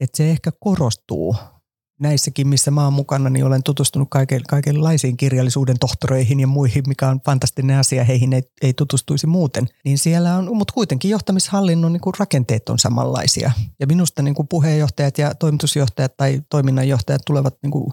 [0.00, 1.36] Että se ehkä korostuu
[2.00, 7.08] näissäkin, missä mä oon mukana, niin olen tutustunut kaiken, kaikenlaisiin kirjallisuuden tohtoreihin ja muihin, mikä
[7.08, 9.68] on fantastinen asia, heihin ei, ei tutustuisi muuten.
[9.84, 13.50] Niin siellä on, mutta kuitenkin johtamishallinnon niin kuin rakenteet on samanlaisia.
[13.80, 17.92] Ja minusta niin kuin puheenjohtajat ja toimitusjohtajat tai toiminnanjohtajat tulevat niin kuin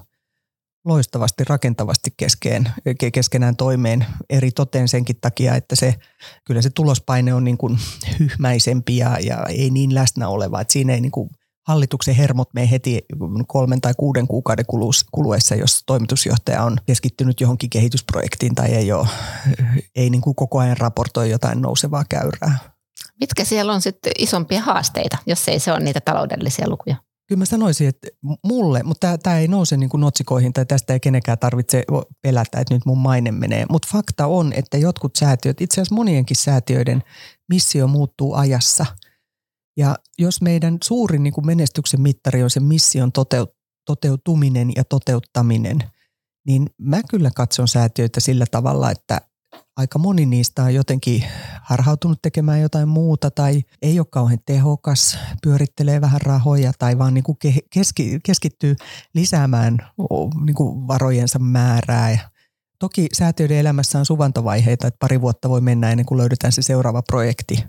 [0.86, 2.72] loistavasti, rakentavasti keskeen,
[3.14, 5.96] keskenään toimeen eri toteen senkin takia, että se,
[6.46, 7.80] kyllä se tulospaine on niin kuin
[8.20, 10.62] hyhmäisempi ja, ja ei niin läsnä oleva.
[10.62, 11.30] Että siinä ei niin kuin
[11.70, 13.06] hallituksen hermot mene heti
[13.48, 14.66] kolmen tai kuuden kuukauden
[15.12, 19.08] kuluessa, jos toimitusjohtaja on keskittynyt johonkin kehitysprojektiin tai ei, ole,
[19.96, 22.58] ei niin kuin koko ajan raportoi jotain nousevaa käyrää.
[23.20, 26.96] Mitkä siellä on sitten isompia haasteita, jos ei se ole niitä taloudellisia lukuja?
[27.28, 28.08] Kyllä mä sanoisin, että
[28.44, 31.84] mulle, mutta tämä ei nouse niin kuin otsikoihin tai tästä ei kenenkään tarvitse
[32.22, 33.66] pelätä, että nyt mun maine menee.
[33.70, 37.04] Mutta fakta on, että jotkut säätiöt, itse asiassa monienkin säätiöiden
[37.50, 38.86] missio muuttuu ajassa–
[39.80, 45.80] ja jos meidän suurin niin kuin menestyksen mittari on se mission toteut- toteutuminen ja toteuttaminen,
[46.48, 49.22] niin mä kyllä katson säätiöitä sillä tavalla, että
[49.76, 51.24] aika moni niistä on jotenkin
[51.62, 57.24] harhautunut tekemään jotain muuta tai ei ole kauhean tehokas, pyörittelee vähän rahoja tai vaan niin
[57.24, 57.38] kuin
[57.74, 58.76] keski, keskittyy
[59.14, 59.78] lisäämään
[60.46, 62.30] niin kuin varojensa määrää.
[62.80, 67.02] Toki säätiöiden elämässä on suvantovaiheita, että pari vuotta voi mennä ennen kuin löydetään se seuraava
[67.02, 67.64] projekti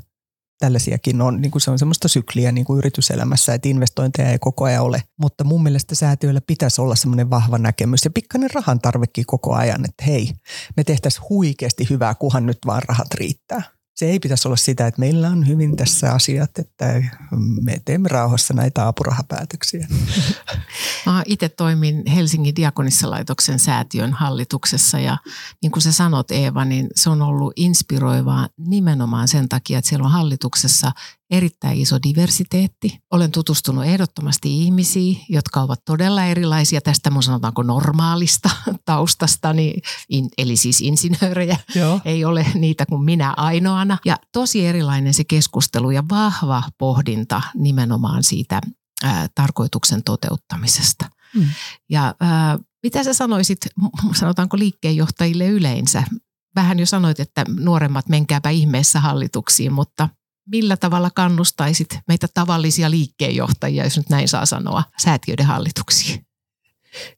[0.61, 4.65] tällaisiakin on, niin kuin se on semmoista sykliä niin kuin yrityselämässä, että investointeja ei koko
[4.65, 5.03] ajan ole.
[5.21, 9.85] Mutta mun mielestä säätiöillä pitäisi olla semmoinen vahva näkemys ja pikkainen rahan tarvekin koko ajan,
[9.85, 10.33] että hei,
[10.77, 15.01] me tehtäisiin huikeasti hyvää, kuhan nyt vaan rahat riittää se ei pitäisi olla sitä, että
[15.01, 17.03] meillä on hyvin tässä asiat, että
[17.63, 19.89] me teemme rauhassa näitä apurahapäätöksiä.
[21.07, 25.19] Mä itse toimin Helsingin Diakonissalaitoksen säätiön hallituksessa ja
[25.63, 30.05] niin kuin sä sanot Eeva, niin se on ollut inspiroivaa nimenomaan sen takia, että siellä
[30.05, 30.93] on hallituksessa
[31.31, 32.99] erittäin iso diversiteetti.
[33.11, 38.51] Olen tutustunut ehdottomasti ihmisiin, jotka ovat todella erilaisia tästä mun sanotaanko normaalista
[38.85, 41.57] taustasta, niin in, eli siis insinöörejä.
[41.75, 42.01] Joo.
[42.05, 43.99] Ei ole niitä kuin minä ainoana.
[44.05, 48.61] Ja tosi erilainen se keskustelu ja vahva pohdinta nimenomaan siitä
[49.03, 51.11] ää, tarkoituksen toteuttamisesta.
[51.35, 51.49] Mm.
[51.91, 53.59] Ja ää, mitä sä sanoisit,
[54.15, 56.03] sanotaanko liikkeenjohtajille yleensä?
[56.55, 60.09] Vähän jo sanoit, että nuoremmat menkääpä ihmeessä hallituksiin, mutta
[60.47, 66.27] millä tavalla kannustaisit meitä tavallisia liikkeenjohtajia, jos nyt näin saa sanoa, säätiöiden hallituksiin?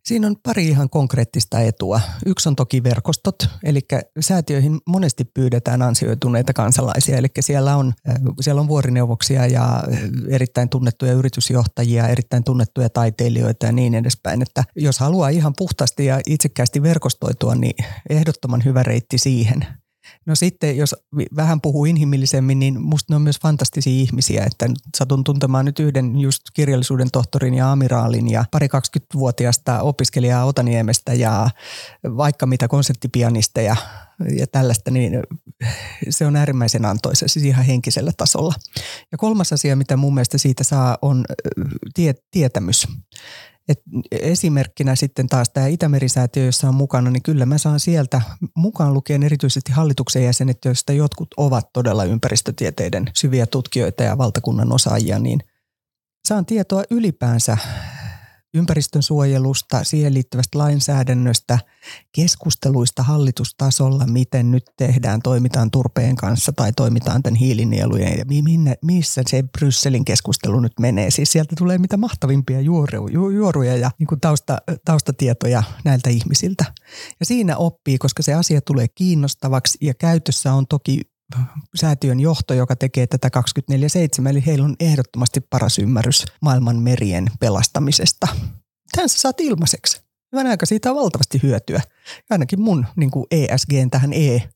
[0.05, 2.01] Siinä on pari ihan konkreettista etua.
[2.27, 3.81] Yksi on toki verkostot, eli
[4.21, 9.85] säätiöihin monesti pyydetään ansioituneita kansalaisia, eli siellä on, äh, siellä on vuorineuvoksia ja
[10.29, 14.43] erittäin tunnettuja yritysjohtajia, erittäin tunnettuja taiteilijoita ja niin edespäin.
[14.43, 19.67] Että jos haluaa ihan puhtaasti ja itsekkäästi verkostoitua, niin ehdottoman hyvä reitti siihen–
[20.27, 20.95] No sitten, jos
[21.37, 26.19] vähän puhuu inhimillisemmin, niin musta ne on myös fantastisia ihmisiä, että satun tuntemaan nyt yhden
[26.19, 31.51] just kirjallisuuden tohtorin ja amiraalin ja pari 20-vuotiaasta opiskelijaa Otaniemestä ja
[32.05, 33.77] vaikka mitä konserttipianisteja
[34.37, 35.13] ja tällaista, niin
[36.11, 38.55] se on äärimmäisen antoisa, siis ihan henkisellä tasolla.
[39.13, 41.25] Ja kolmas asia, mitä mun mielestä siitä saa, on
[41.95, 42.89] tie, tietämys.
[43.69, 48.21] Et esimerkkinä sitten taas tämä Itämerisäätiö, jossa on mukana, niin kyllä mä saan sieltä
[48.57, 55.19] mukaan lukien erityisesti hallituksen jäsenet, joista jotkut ovat todella ympäristötieteiden syviä tutkijoita ja valtakunnan osaajia,
[55.19, 55.41] niin
[56.29, 57.57] saan tietoa ylipäänsä
[58.55, 61.59] ympäristön suojelusta, siihen liittyvästä lainsäädännöstä,
[62.13, 69.23] keskusteluista hallitustasolla, miten nyt tehdään, toimitaan turpeen kanssa tai toimitaan tämän hiilinielujen ja minne, missä
[69.27, 71.11] se Brysselin keskustelu nyt menee.
[71.11, 76.65] Siis sieltä tulee mitä mahtavimpia juoruja ja niin kuin tausta, taustatietoja näiltä ihmisiltä.
[77.21, 81.01] Ja siinä oppii, koska se asia tulee kiinnostavaksi ja käytössä on toki
[81.75, 83.29] säätiön johto, joka tekee tätä
[84.25, 88.29] 24-7, eli heillä on ehdottomasti paras ymmärrys maailman merien pelastamisesta.
[88.93, 90.01] Tämän sä saat ilmaiseksi.
[90.33, 91.81] Hyvän aika siitä on valtavasti hyötyä.
[92.17, 94.49] Ja ainakin mun niin kuin ESGn tähän E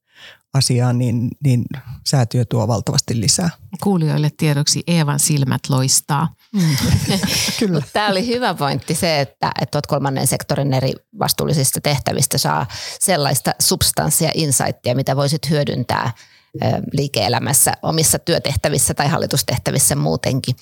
[0.54, 1.64] asiaan, niin, niin
[2.06, 3.50] säätiö tuo valtavasti lisää.
[3.82, 6.34] Kuulijoille tiedoksi Eevan silmät loistaa.
[6.52, 6.76] Mm.
[7.58, 7.82] Kyllä.
[7.92, 12.66] Tämä oli hyvä pointti se, että, että kolmannen sektorin eri vastuullisista tehtävistä saa
[13.00, 16.12] sellaista substanssia, insightia, mitä voisit hyödyntää–
[16.92, 20.56] liike-elämässä, omissa työtehtävissä tai hallitustehtävissä muutenkin.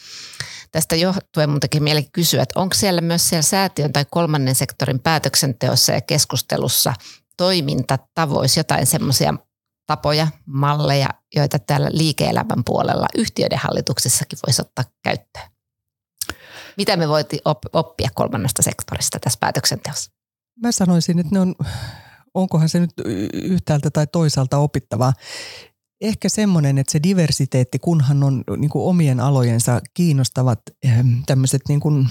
[0.72, 5.00] Tästä johtuen mun teki mieli kysyä, että onko siellä myös siellä säätiön tai kolmannen sektorin
[5.00, 6.94] päätöksenteossa ja keskustelussa
[7.36, 9.34] toimintatavoissa jotain semmoisia
[9.86, 15.46] tapoja, malleja, joita täällä liike-elämän puolella yhtiöiden hallituksessakin voisi ottaa käyttöön?
[16.76, 20.10] Mitä me voitiin oppia kolmannesta sektorista tässä päätöksenteossa?
[20.62, 21.54] Mä sanoisin, että ne on,
[22.34, 22.90] onkohan se nyt
[23.34, 25.12] yhtäältä tai toisaalta opittavaa
[26.00, 31.80] ehkä semmoinen, että se diversiteetti, kunhan on niin kuin omien alojensa kiinnostavat ehm, tämmöiset niin
[31.80, 32.08] kuin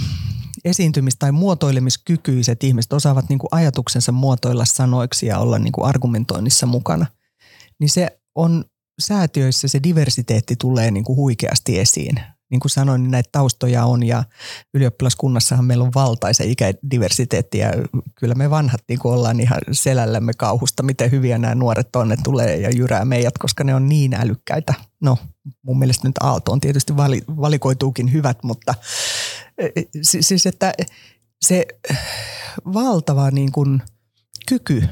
[0.66, 6.66] esiintymis- tai muotoilemiskykyiset ihmiset osaavat niin kuin ajatuksensa muotoilla sanoiksi ja olla niin kuin argumentoinnissa
[6.66, 7.06] mukana,
[7.80, 8.66] niin se on
[9.02, 12.16] säätiöissä se diversiteetti tulee niin kuin huikeasti esiin
[12.54, 14.24] niin kuin sanoin, niin näitä taustoja on ja
[14.74, 17.72] ylioppilaskunnassahan meillä on valtaisa ikädiversiteetti ja
[18.16, 22.18] kyllä me vanhat niin kuin ollaan ihan selällämme kauhusta, miten hyviä nämä nuoret on, ne
[22.24, 24.74] tulee ja jyrää meidät, koska ne on niin älykkäitä.
[25.02, 25.18] No
[25.62, 28.76] mun mielestä nyt Aalto on tietysti vali, valikoituukin hyvät, mutta
[29.58, 30.74] e, e, siis että
[31.42, 31.66] se
[32.74, 33.82] valtava niin kuin
[34.48, 34.84] kyky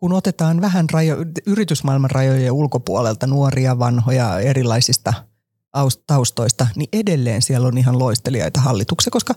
[0.00, 5.14] kun otetaan vähän rajo, yritysmaailman rajojen ulkopuolelta nuoria, vanhoja, erilaisista–
[6.06, 9.34] taustoista, niin edelleen siellä on ihan loistelijaita hallituksia, koska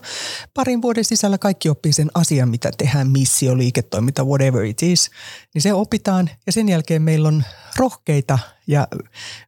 [0.54, 5.10] parin vuoden sisällä kaikki oppii sen asian, mitä tehdään, missio, liiketoiminta, whatever it is,
[5.54, 7.44] niin se opitaan ja sen jälkeen meillä on
[7.76, 8.88] rohkeita ja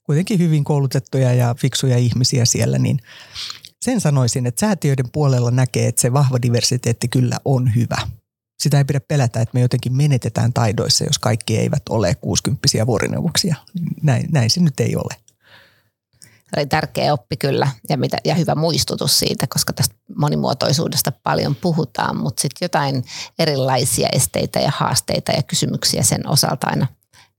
[0.03, 3.01] kuitenkin hyvin koulutettuja ja fiksuja ihmisiä siellä, niin
[3.83, 7.97] sen sanoisin, että säätiöiden puolella näkee, että se vahva diversiteetti kyllä on hyvä.
[8.59, 13.57] Sitä ei pidä pelätä, että me jotenkin menetetään taidoissa, jos kaikki eivät ole 60 vuorineuvoksia.
[14.03, 15.22] Näin, näin se nyt ei ole
[16.57, 22.17] oli tärkeä oppi kyllä ja, mitä, ja hyvä muistutus siitä, koska tästä monimuotoisuudesta paljon puhutaan,
[22.17, 23.05] mutta sitten jotain
[23.39, 26.87] erilaisia esteitä ja haasteita ja kysymyksiä sen osalta aina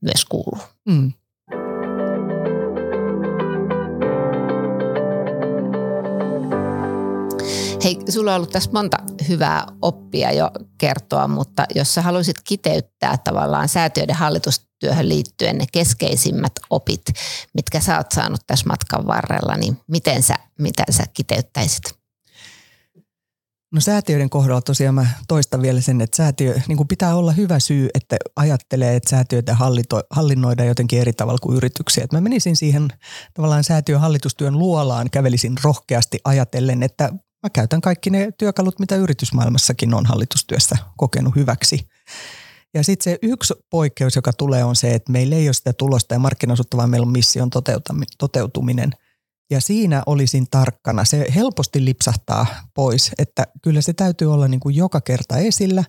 [0.00, 0.62] myös kuuluu.
[0.88, 1.12] Mm.
[7.84, 8.96] Hei, sulla on ollut tässä monta
[9.28, 14.16] hyvää oppia jo kertoa, mutta jos sä haluaisit kiteyttää tavallaan säätiöiden
[14.74, 17.02] hallitustyöhön liittyen ne keskeisimmät opit,
[17.54, 21.82] mitkä sä oot saanut tässä matkan varrella, niin miten sä, mitä sä kiteyttäisit?
[23.72, 27.58] No säätiöiden kohdalla tosiaan mä toistan vielä sen, että säätiö, niin kuin pitää olla hyvä
[27.58, 32.04] syy, että ajattelee, että säätiöitä hallito, hallinnoidaan jotenkin eri tavalla kuin yrityksiä.
[32.04, 32.88] Että mä menisin siihen
[33.34, 39.94] tavallaan säätiön hallitustyön luolaan, kävelisin rohkeasti ajatellen, että mä käytän kaikki ne työkalut, mitä yritysmaailmassakin
[39.94, 41.88] on hallitustyössä kokenut hyväksi.
[42.74, 46.14] Ja sitten se yksi poikkeus, joka tulee, on se, että meillä ei ole sitä tulosta
[46.14, 47.50] ja markkinaosuutta, vaan meillä on mission
[48.18, 48.90] toteutuminen–
[49.50, 51.04] ja siinä olisin tarkkana.
[51.04, 55.84] Se helposti lipsahtaa pois, että kyllä se täytyy olla niin kuin joka kerta esillä.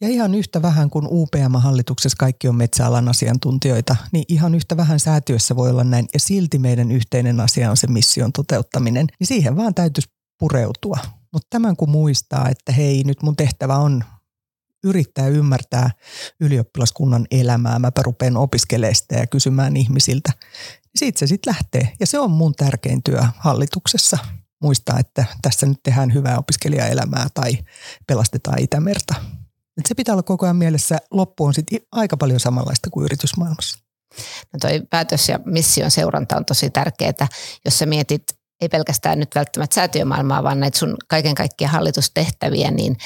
[0.00, 5.56] Ja ihan yhtä vähän kuin UPM-hallituksessa kaikki on metsäalan asiantuntijoita, niin ihan yhtä vähän säätiössä
[5.56, 6.08] voi olla näin.
[6.14, 9.06] Ja silti meidän yhteinen asia on se mission toteuttaminen.
[9.20, 10.98] Niin siihen vaan täytyisi pureutua.
[11.32, 14.04] Mutta tämän kun muistaa, että hei, nyt mun tehtävä on
[14.88, 15.90] yrittää ymmärtää
[16.40, 17.78] ylioppilaskunnan elämää.
[17.78, 20.32] Mä rupean opiskelemaan sitä ja kysymään ihmisiltä,
[20.96, 21.92] siitä se sitten lähtee.
[22.00, 24.18] Ja se on mun tärkein työ hallituksessa.
[24.62, 27.58] Muistaa, että tässä nyt tehdään hyvää opiskelijaelämää tai
[28.06, 29.14] pelastetaan Itämerta.
[29.78, 30.98] Et se pitää olla koko ajan mielessä.
[31.10, 33.78] Loppu on sitten aika paljon samanlaista kuin yritysmaailmassa.
[34.52, 37.28] No toi päätös ja mission seuranta on tosi tärkeää.
[37.64, 42.96] Jos sä mietit ei pelkästään nyt välttämättä säätiömaailmaa, vaan näitä sun kaiken kaikkiaan hallitustehtäviä, niin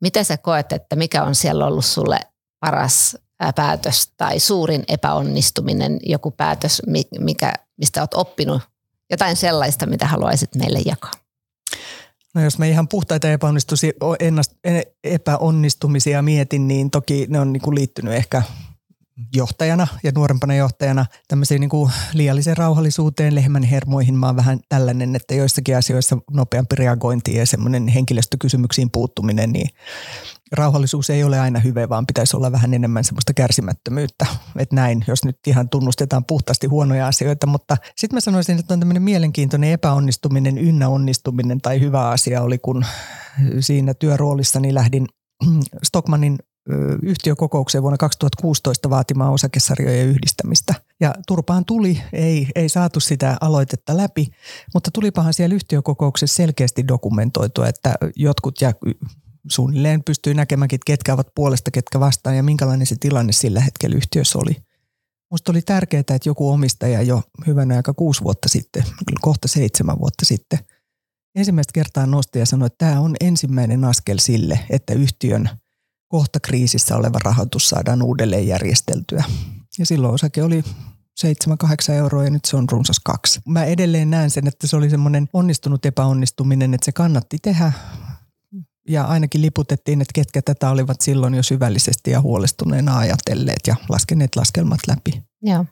[0.00, 2.20] mitä sä koet, että mikä on siellä ollut sulle
[2.60, 3.16] paras
[3.56, 6.82] päätös tai suurin epäonnistuminen, joku päätös,
[7.20, 8.62] mikä, mistä olet oppinut
[9.10, 11.12] jotain sellaista, mitä haluaisit meille jakaa?
[12.34, 13.28] No jos mä ihan puhtaita
[15.04, 18.42] epäonnistumisia mietin, niin toki ne on niin liittynyt ehkä
[19.34, 24.14] johtajana ja nuorempana johtajana tämmöiseen niin kuin liialliseen rauhallisuuteen, lehmän hermoihin.
[24.14, 29.68] Mä oon vähän tällainen, että joissakin asioissa nopeampi reagointi ja semmoinen henkilöstökysymyksiin puuttuminen, niin
[30.52, 34.26] rauhallisuus ei ole aina hyvä, vaan pitäisi olla vähän enemmän semmoista kärsimättömyyttä.
[34.58, 38.80] Että näin, jos nyt ihan tunnustetaan puhtaasti huonoja asioita, mutta sitten mä sanoisin, että on
[38.80, 42.84] tämmöinen mielenkiintoinen epäonnistuminen, ynnä onnistuminen tai hyvä asia oli, kun
[43.60, 45.06] siinä työroolissani lähdin
[45.86, 46.38] Stockmannin
[47.02, 50.74] yhtiökokoukseen vuonna 2016 vaatimaan osakesarjojen yhdistämistä.
[51.00, 54.28] Ja turpaan tuli, ei, ei saatu sitä aloitetta läpi,
[54.74, 58.72] mutta tulipahan siellä yhtiökokouksessa selkeästi dokumentoitua, että jotkut ja
[59.48, 64.38] suunnilleen pystyy näkemäänkin, ketkä ovat puolesta, ketkä vastaan ja minkälainen se tilanne sillä hetkellä yhtiössä
[64.38, 64.56] oli.
[65.30, 68.84] Minusta oli tärkeää, että joku omistaja jo hyvänä aika kuusi vuotta sitten,
[69.20, 70.58] kohta seitsemän vuotta sitten,
[71.34, 75.50] ensimmäistä kertaa nosti ja sanoi, että tämä on ensimmäinen askel sille, että yhtiön
[76.12, 79.24] kohta kriisissä oleva rahoitus saadaan uudelleen järjesteltyä.
[79.78, 80.64] Ja silloin osake oli
[81.90, 83.40] 7-8 euroa ja nyt se on runsas kaksi.
[83.48, 87.72] Mä edelleen näen sen, että se oli semmoinen onnistunut epäonnistuminen, että se kannatti tehdä
[88.88, 94.36] ja ainakin liputettiin, että ketkä tätä olivat silloin jo syvällisesti ja huolestuneena ajatelleet ja laskeneet
[94.36, 95.22] laskelmat läpi.
[95.42, 95.64] Joo.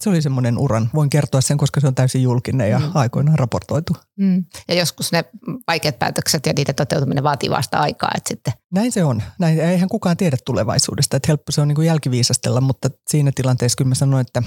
[0.00, 0.90] Se oli semmoinen uran.
[0.94, 2.90] Voin kertoa sen, koska se on täysin julkinen ja mm.
[2.94, 3.96] aikoinaan raportoitu.
[4.16, 4.44] Mm.
[4.68, 5.24] Ja joskus ne
[5.66, 8.10] vaikeat päätökset ja niiden toteutuminen vaatii vasta aikaa.
[8.16, 8.52] Että sitten.
[8.72, 9.22] Näin se on.
[9.38, 11.16] Näin, eihän kukaan tiedä tulevaisuudesta.
[11.16, 14.42] Että helppo se on niin kuin jälkiviisastella, mutta siinä tilanteessa kyllä mä sanoin, että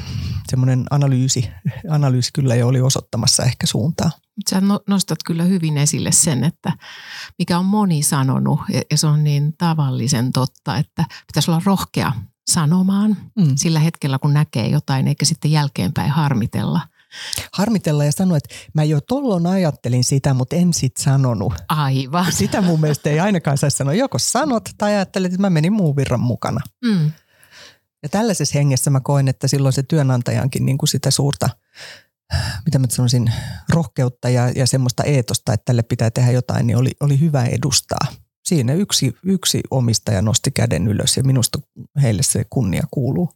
[0.47, 1.49] semmoinen analyysi,
[1.89, 4.11] analyysi kyllä jo oli osoittamassa ehkä suuntaa.
[4.49, 6.71] Sä no, nostat kyllä hyvin esille sen, että
[7.39, 8.59] mikä on moni sanonut
[8.91, 12.11] ja se on niin tavallisen totta, että pitäisi olla rohkea
[12.49, 13.51] sanomaan mm.
[13.55, 16.81] sillä hetkellä, kun näkee jotain, eikä sitten jälkeenpäin harmitella.
[17.53, 21.53] Harmitella ja sanoa, että mä jo tollon ajattelin sitä, mutta en sit sanonut.
[21.69, 22.31] Aivan.
[22.31, 23.93] Sitä mun mielestä ei ainakaan saisi sanoa.
[23.93, 26.61] Joko sanot tai ajattelet, että mä menin muun virran mukana.
[26.85, 27.11] Mm.
[28.03, 31.49] Ja tällaisessa hengessä mä koen, että silloin se työnantajankin niin kuin sitä suurta,
[32.65, 33.33] mitä mä sanoisin,
[33.69, 38.07] rohkeutta ja, ja semmoista eetosta, että tälle pitää tehdä jotain, niin oli, oli hyvä edustaa
[38.49, 41.59] siinä yksi, yksi omistaja nosti käden ylös ja minusta
[42.01, 43.29] heille se kunnia kuuluu.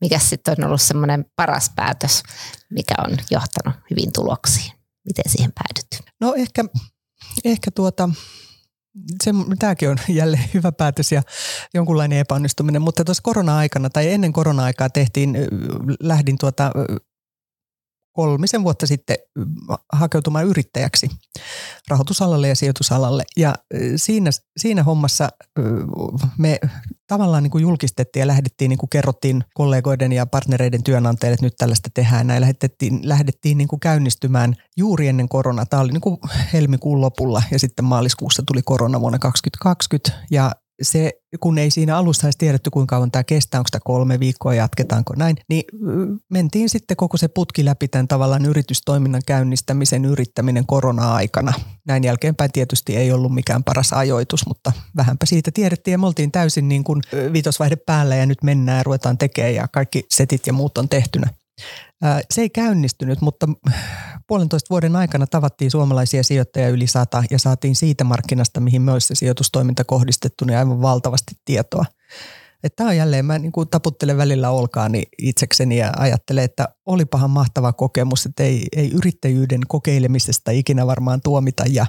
[0.00, 2.22] Mikä sitten on ollut semmoinen paras päätös,
[2.70, 4.72] mikä on johtanut hyvin tuloksiin?
[5.06, 6.12] Miten siihen päädytty?
[6.20, 6.64] No ehkä,
[7.44, 8.10] ehkä tuota,
[9.24, 11.22] se, tämäkin on jälleen hyvä päätös ja
[11.74, 15.36] jonkunlainen epäonnistuminen, mutta tuossa korona-aikana tai ennen korona-aikaa tehtiin,
[16.00, 16.72] lähdin tuota
[18.12, 19.16] kolmisen vuotta sitten
[19.92, 21.10] hakeutumaan yrittäjäksi
[21.88, 23.22] rahoitusalalle ja sijoitusalalle.
[23.36, 23.54] Ja
[23.96, 25.28] siinä, siinä hommassa
[26.38, 26.58] me
[27.06, 31.56] tavallaan niin kuin julkistettiin ja lähdettiin, niin kuin kerrottiin kollegoiden ja partnereiden työnantajille, että nyt
[31.58, 32.26] tällaista tehdään.
[32.26, 35.66] Näin lähdettiin, lähdettiin niin kuin käynnistymään juuri ennen koronaa.
[35.66, 36.18] Tämä oli niin kuin
[36.52, 42.26] helmikuun lopulla ja sitten maaliskuussa tuli korona vuonna 2020 ja se, kun ei siinä alussa
[42.26, 45.64] edes tiedetty, kuinka kauan tämä kestää, onko tämä kolme viikkoa, jatketaanko näin, niin
[46.28, 51.52] mentiin sitten koko se putki läpi tämän tavallaan yritystoiminnan käynnistämisen yrittäminen korona-aikana.
[51.86, 56.32] Näin jälkeenpäin tietysti ei ollut mikään paras ajoitus, mutta vähänpä siitä tiedettiin ja me oltiin
[56.32, 60.52] täysin niin kuin vitosvaihde päällä ja nyt mennään ja ruvetaan tekemään ja kaikki setit ja
[60.52, 61.26] muut on tehtynä.
[62.30, 63.48] Se ei käynnistynyt, mutta
[64.30, 69.14] puolentoista vuoden aikana tavattiin suomalaisia sijoittajia yli sata ja saatiin siitä markkinasta, mihin myös se
[69.14, 71.84] sijoitustoiminta kohdistettu, niin aivan valtavasti tietoa.
[72.76, 77.72] Tämä on jälleen, mä niin kuin taputtelen välillä olkaani itsekseni ja ajattelen, että olipahan mahtava
[77.72, 81.86] kokemus, että ei, ei yrittäjyyden kokeilemisesta ikinä varmaan tuomita ja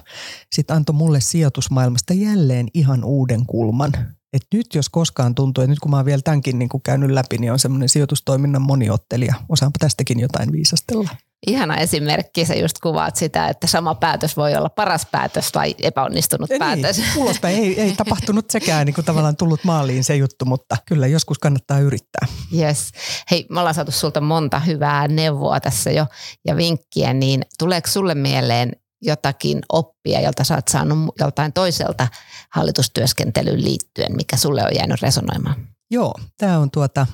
[0.52, 3.92] sitten antoi mulle sijoitusmaailmasta jälleen ihan uuden kulman.
[4.32, 7.10] Et nyt jos koskaan tuntuu, että nyt kun mä oon vielä tämänkin niin kuin käynyt
[7.10, 9.34] läpi, niin on semmoinen sijoitustoiminnan moniottelija.
[9.48, 11.10] Osaanpa tästäkin jotain viisastella.
[11.46, 16.50] Ihana esimerkki, sä just kuvaat sitä, että sama päätös voi olla paras päätös tai epäonnistunut
[16.50, 16.98] ja niin, päätös.
[16.98, 21.06] Niin, ulospäin ei, ei tapahtunut sekään niin kuin tavallaan tullut maaliin se juttu, mutta kyllä
[21.06, 22.26] joskus kannattaa yrittää.
[22.58, 22.90] Yes.
[23.30, 26.06] Hei, me ollaan saatu sulta monta hyvää neuvoa tässä jo
[26.46, 28.72] ja vinkkiä, niin tuleeko sulle mieleen
[29.02, 32.08] jotakin oppia, jolta sä oot saanut joltain toiselta
[32.50, 35.68] hallitustyöskentelyyn liittyen, mikä sulle on jäänyt resonoimaan?
[35.90, 37.06] Joo, tämä on tuota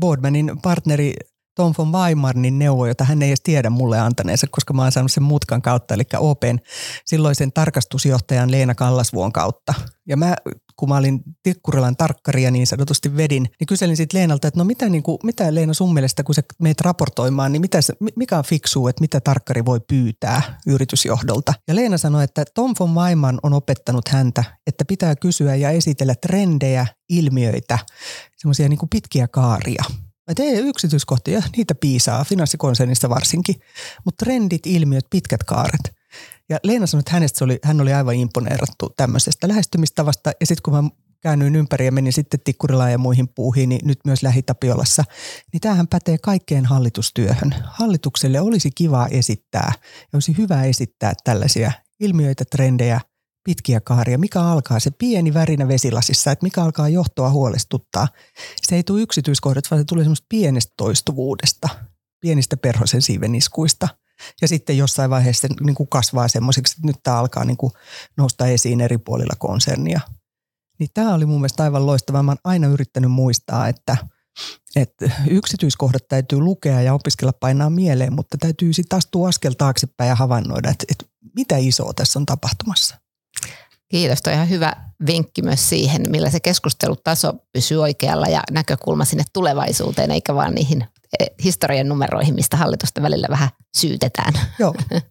[0.00, 1.14] Boardmanin partneri
[1.54, 5.12] Tom von Weimarnin neuvo, jota hän ei edes tiedä mulle antaneensa, koska mä oon saanut
[5.12, 6.60] sen mutkan kautta, eli Open
[7.06, 9.74] silloisen tarkastusjohtajan Leena Kallasvuon kautta.
[10.08, 10.36] Ja mä,
[10.76, 14.64] kun mä olin Tikkurilan tarkkari ja niin sanotusti vedin, niin kyselin sitten Leenalta, että no
[14.64, 17.78] mitä, niin kuin, mitä Leena sun mielestä, kun sä meet raportoimaan, niin mitä,
[18.16, 21.54] mikä on fiksuu, että mitä tarkkari voi pyytää yritysjohdolta.
[21.68, 26.14] Ja Leena sanoi, että Tom von Weiman on opettanut häntä, että pitää kysyä ja esitellä
[26.14, 27.78] trendejä, ilmiöitä,
[28.36, 29.84] semmoisia niin pitkiä kaaria–
[30.32, 33.54] Että ei yksityiskohtia, niitä piisaa finanssikonsernissa varsinkin,
[34.04, 35.80] mutta trendit, ilmiöt, pitkät kaaret.
[36.48, 40.32] Ja Leena sanoi, että hänestä oli, hän oli aivan imponeerattu tämmöisestä lähestymistavasta.
[40.40, 43.98] Ja sitten kun mä käännyin ympäri ja menin sitten Tikkurilaan ja muihin puuhiin, niin nyt
[44.04, 45.04] myös Lähitapiolassa,
[45.52, 47.54] niin tämähän pätee kaikkeen hallitustyöhön.
[47.64, 53.00] Hallitukselle olisi kiva esittää ja olisi hyvä esittää tällaisia ilmiöitä, trendejä,
[53.44, 58.08] pitkiä kaaria, mikä alkaa se pieni värinä vesilasissa, että mikä alkaa johtoa huolestuttaa.
[58.62, 61.68] Se ei tule yksityiskohdat, vaan se tulee semmoista pienestä toistuvuudesta,
[62.20, 63.88] pienistä perhosen siiveniskuista.
[64.40, 67.72] Ja sitten jossain vaiheessa se niin kuin kasvaa semmoiseksi, että nyt tämä alkaa niin kuin
[68.16, 70.00] nousta esiin eri puolilla konsernia.
[70.78, 72.22] Niin tämä oli mun mielestä aivan loistavaa.
[72.22, 73.96] Mä oon aina yrittänyt muistaa, että,
[74.76, 80.14] että yksityiskohdat täytyy lukea ja opiskella painaa mieleen, mutta täytyy sitten astua askel taaksepäin ja
[80.14, 81.04] havainnoida, että, että
[81.36, 83.01] mitä isoa tässä on tapahtumassa.
[83.92, 84.72] Kiitos, toi ihan hyvä
[85.06, 90.84] vinkki myös siihen, millä se keskustelutaso pysyy oikealla ja näkökulma sinne tulevaisuuteen, eikä vaan niihin
[91.20, 94.32] eh, historian numeroihin, mistä hallitusta välillä vähän syytetään.
[94.58, 94.74] Joo.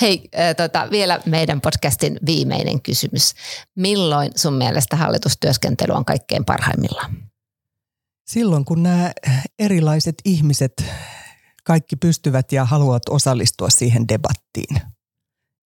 [0.00, 3.34] Hei, äh, tota, vielä meidän podcastin viimeinen kysymys.
[3.74, 7.16] Milloin sun mielestä hallitustyöskentely on kaikkein parhaimmillaan?
[8.26, 9.12] Silloin, kun nämä
[9.58, 10.84] erilaiset ihmiset
[11.64, 14.80] kaikki pystyvät ja haluavat osallistua siihen debattiin–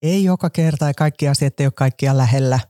[0.02, 2.60] ei joka kerta ja kaikki asiat ei ole kaikkia lähellä.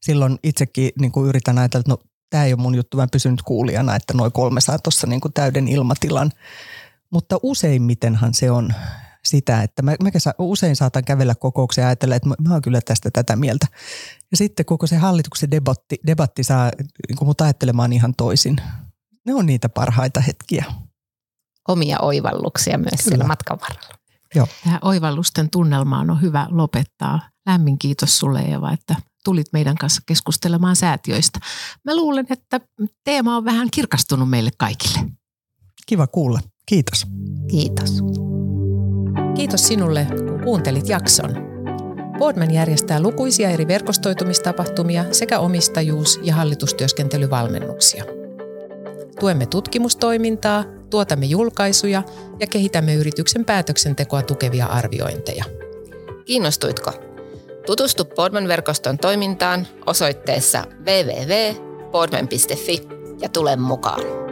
[0.00, 1.98] Silloin itsekin niin kuin yritän ajatella, että no,
[2.30, 5.68] tämä ei ole mun juttu, mä pysynyt kuulijana, että noin kolme saa tuossa niin täyden
[5.68, 6.32] ilmatilan.
[7.10, 8.74] Mutta useimmitenhan se on
[9.24, 12.80] sitä, että mä, mä usein saatan kävellä kokouksia ja ajatella, että mä, mä oon kyllä
[12.80, 13.66] tästä tätä mieltä.
[14.30, 16.70] Ja sitten koko se hallituksen debatti, debatti saa
[17.08, 18.56] niin mut ajattelemaan ihan toisin.
[19.26, 20.64] Ne on niitä parhaita hetkiä.
[21.68, 23.02] Omia oivalluksia myös kyllä.
[23.02, 23.95] siellä matkan varrella.
[24.36, 24.46] Joo.
[24.64, 27.20] Tähän oivallusten tunnelmaan on hyvä lopettaa.
[27.46, 31.40] Lämmin kiitos sulle Eva, että tulit meidän kanssa keskustelemaan säätiöistä.
[31.84, 32.60] Mä luulen, että
[33.04, 34.98] teema on vähän kirkastunut meille kaikille.
[35.86, 36.40] Kiva kuulla.
[36.66, 37.06] Kiitos.
[37.50, 38.02] Kiitos.
[39.34, 41.30] Kiitos sinulle, kun kuuntelit jakson.
[42.18, 48.04] Boardman järjestää lukuisia eri verkostoitumistapahtumia sekä omistajuus- ja hallitustyöskentelyvalmennuksia.
[49.20, 52.02] Tuemme tutkimustoimintaa, tuotamme julkaisuja
[52.40, 55.44] ja kehitämme yrityksen päätöksentekoa tukevia arviointeja.
[56.24, 56.92] Kiinnostuitko?
[57.66, 62.88] Tutustu Podman-verkoston toimintaan osoitteessa www.podman.fi
[63.20, 64.25] ja tule mukaan.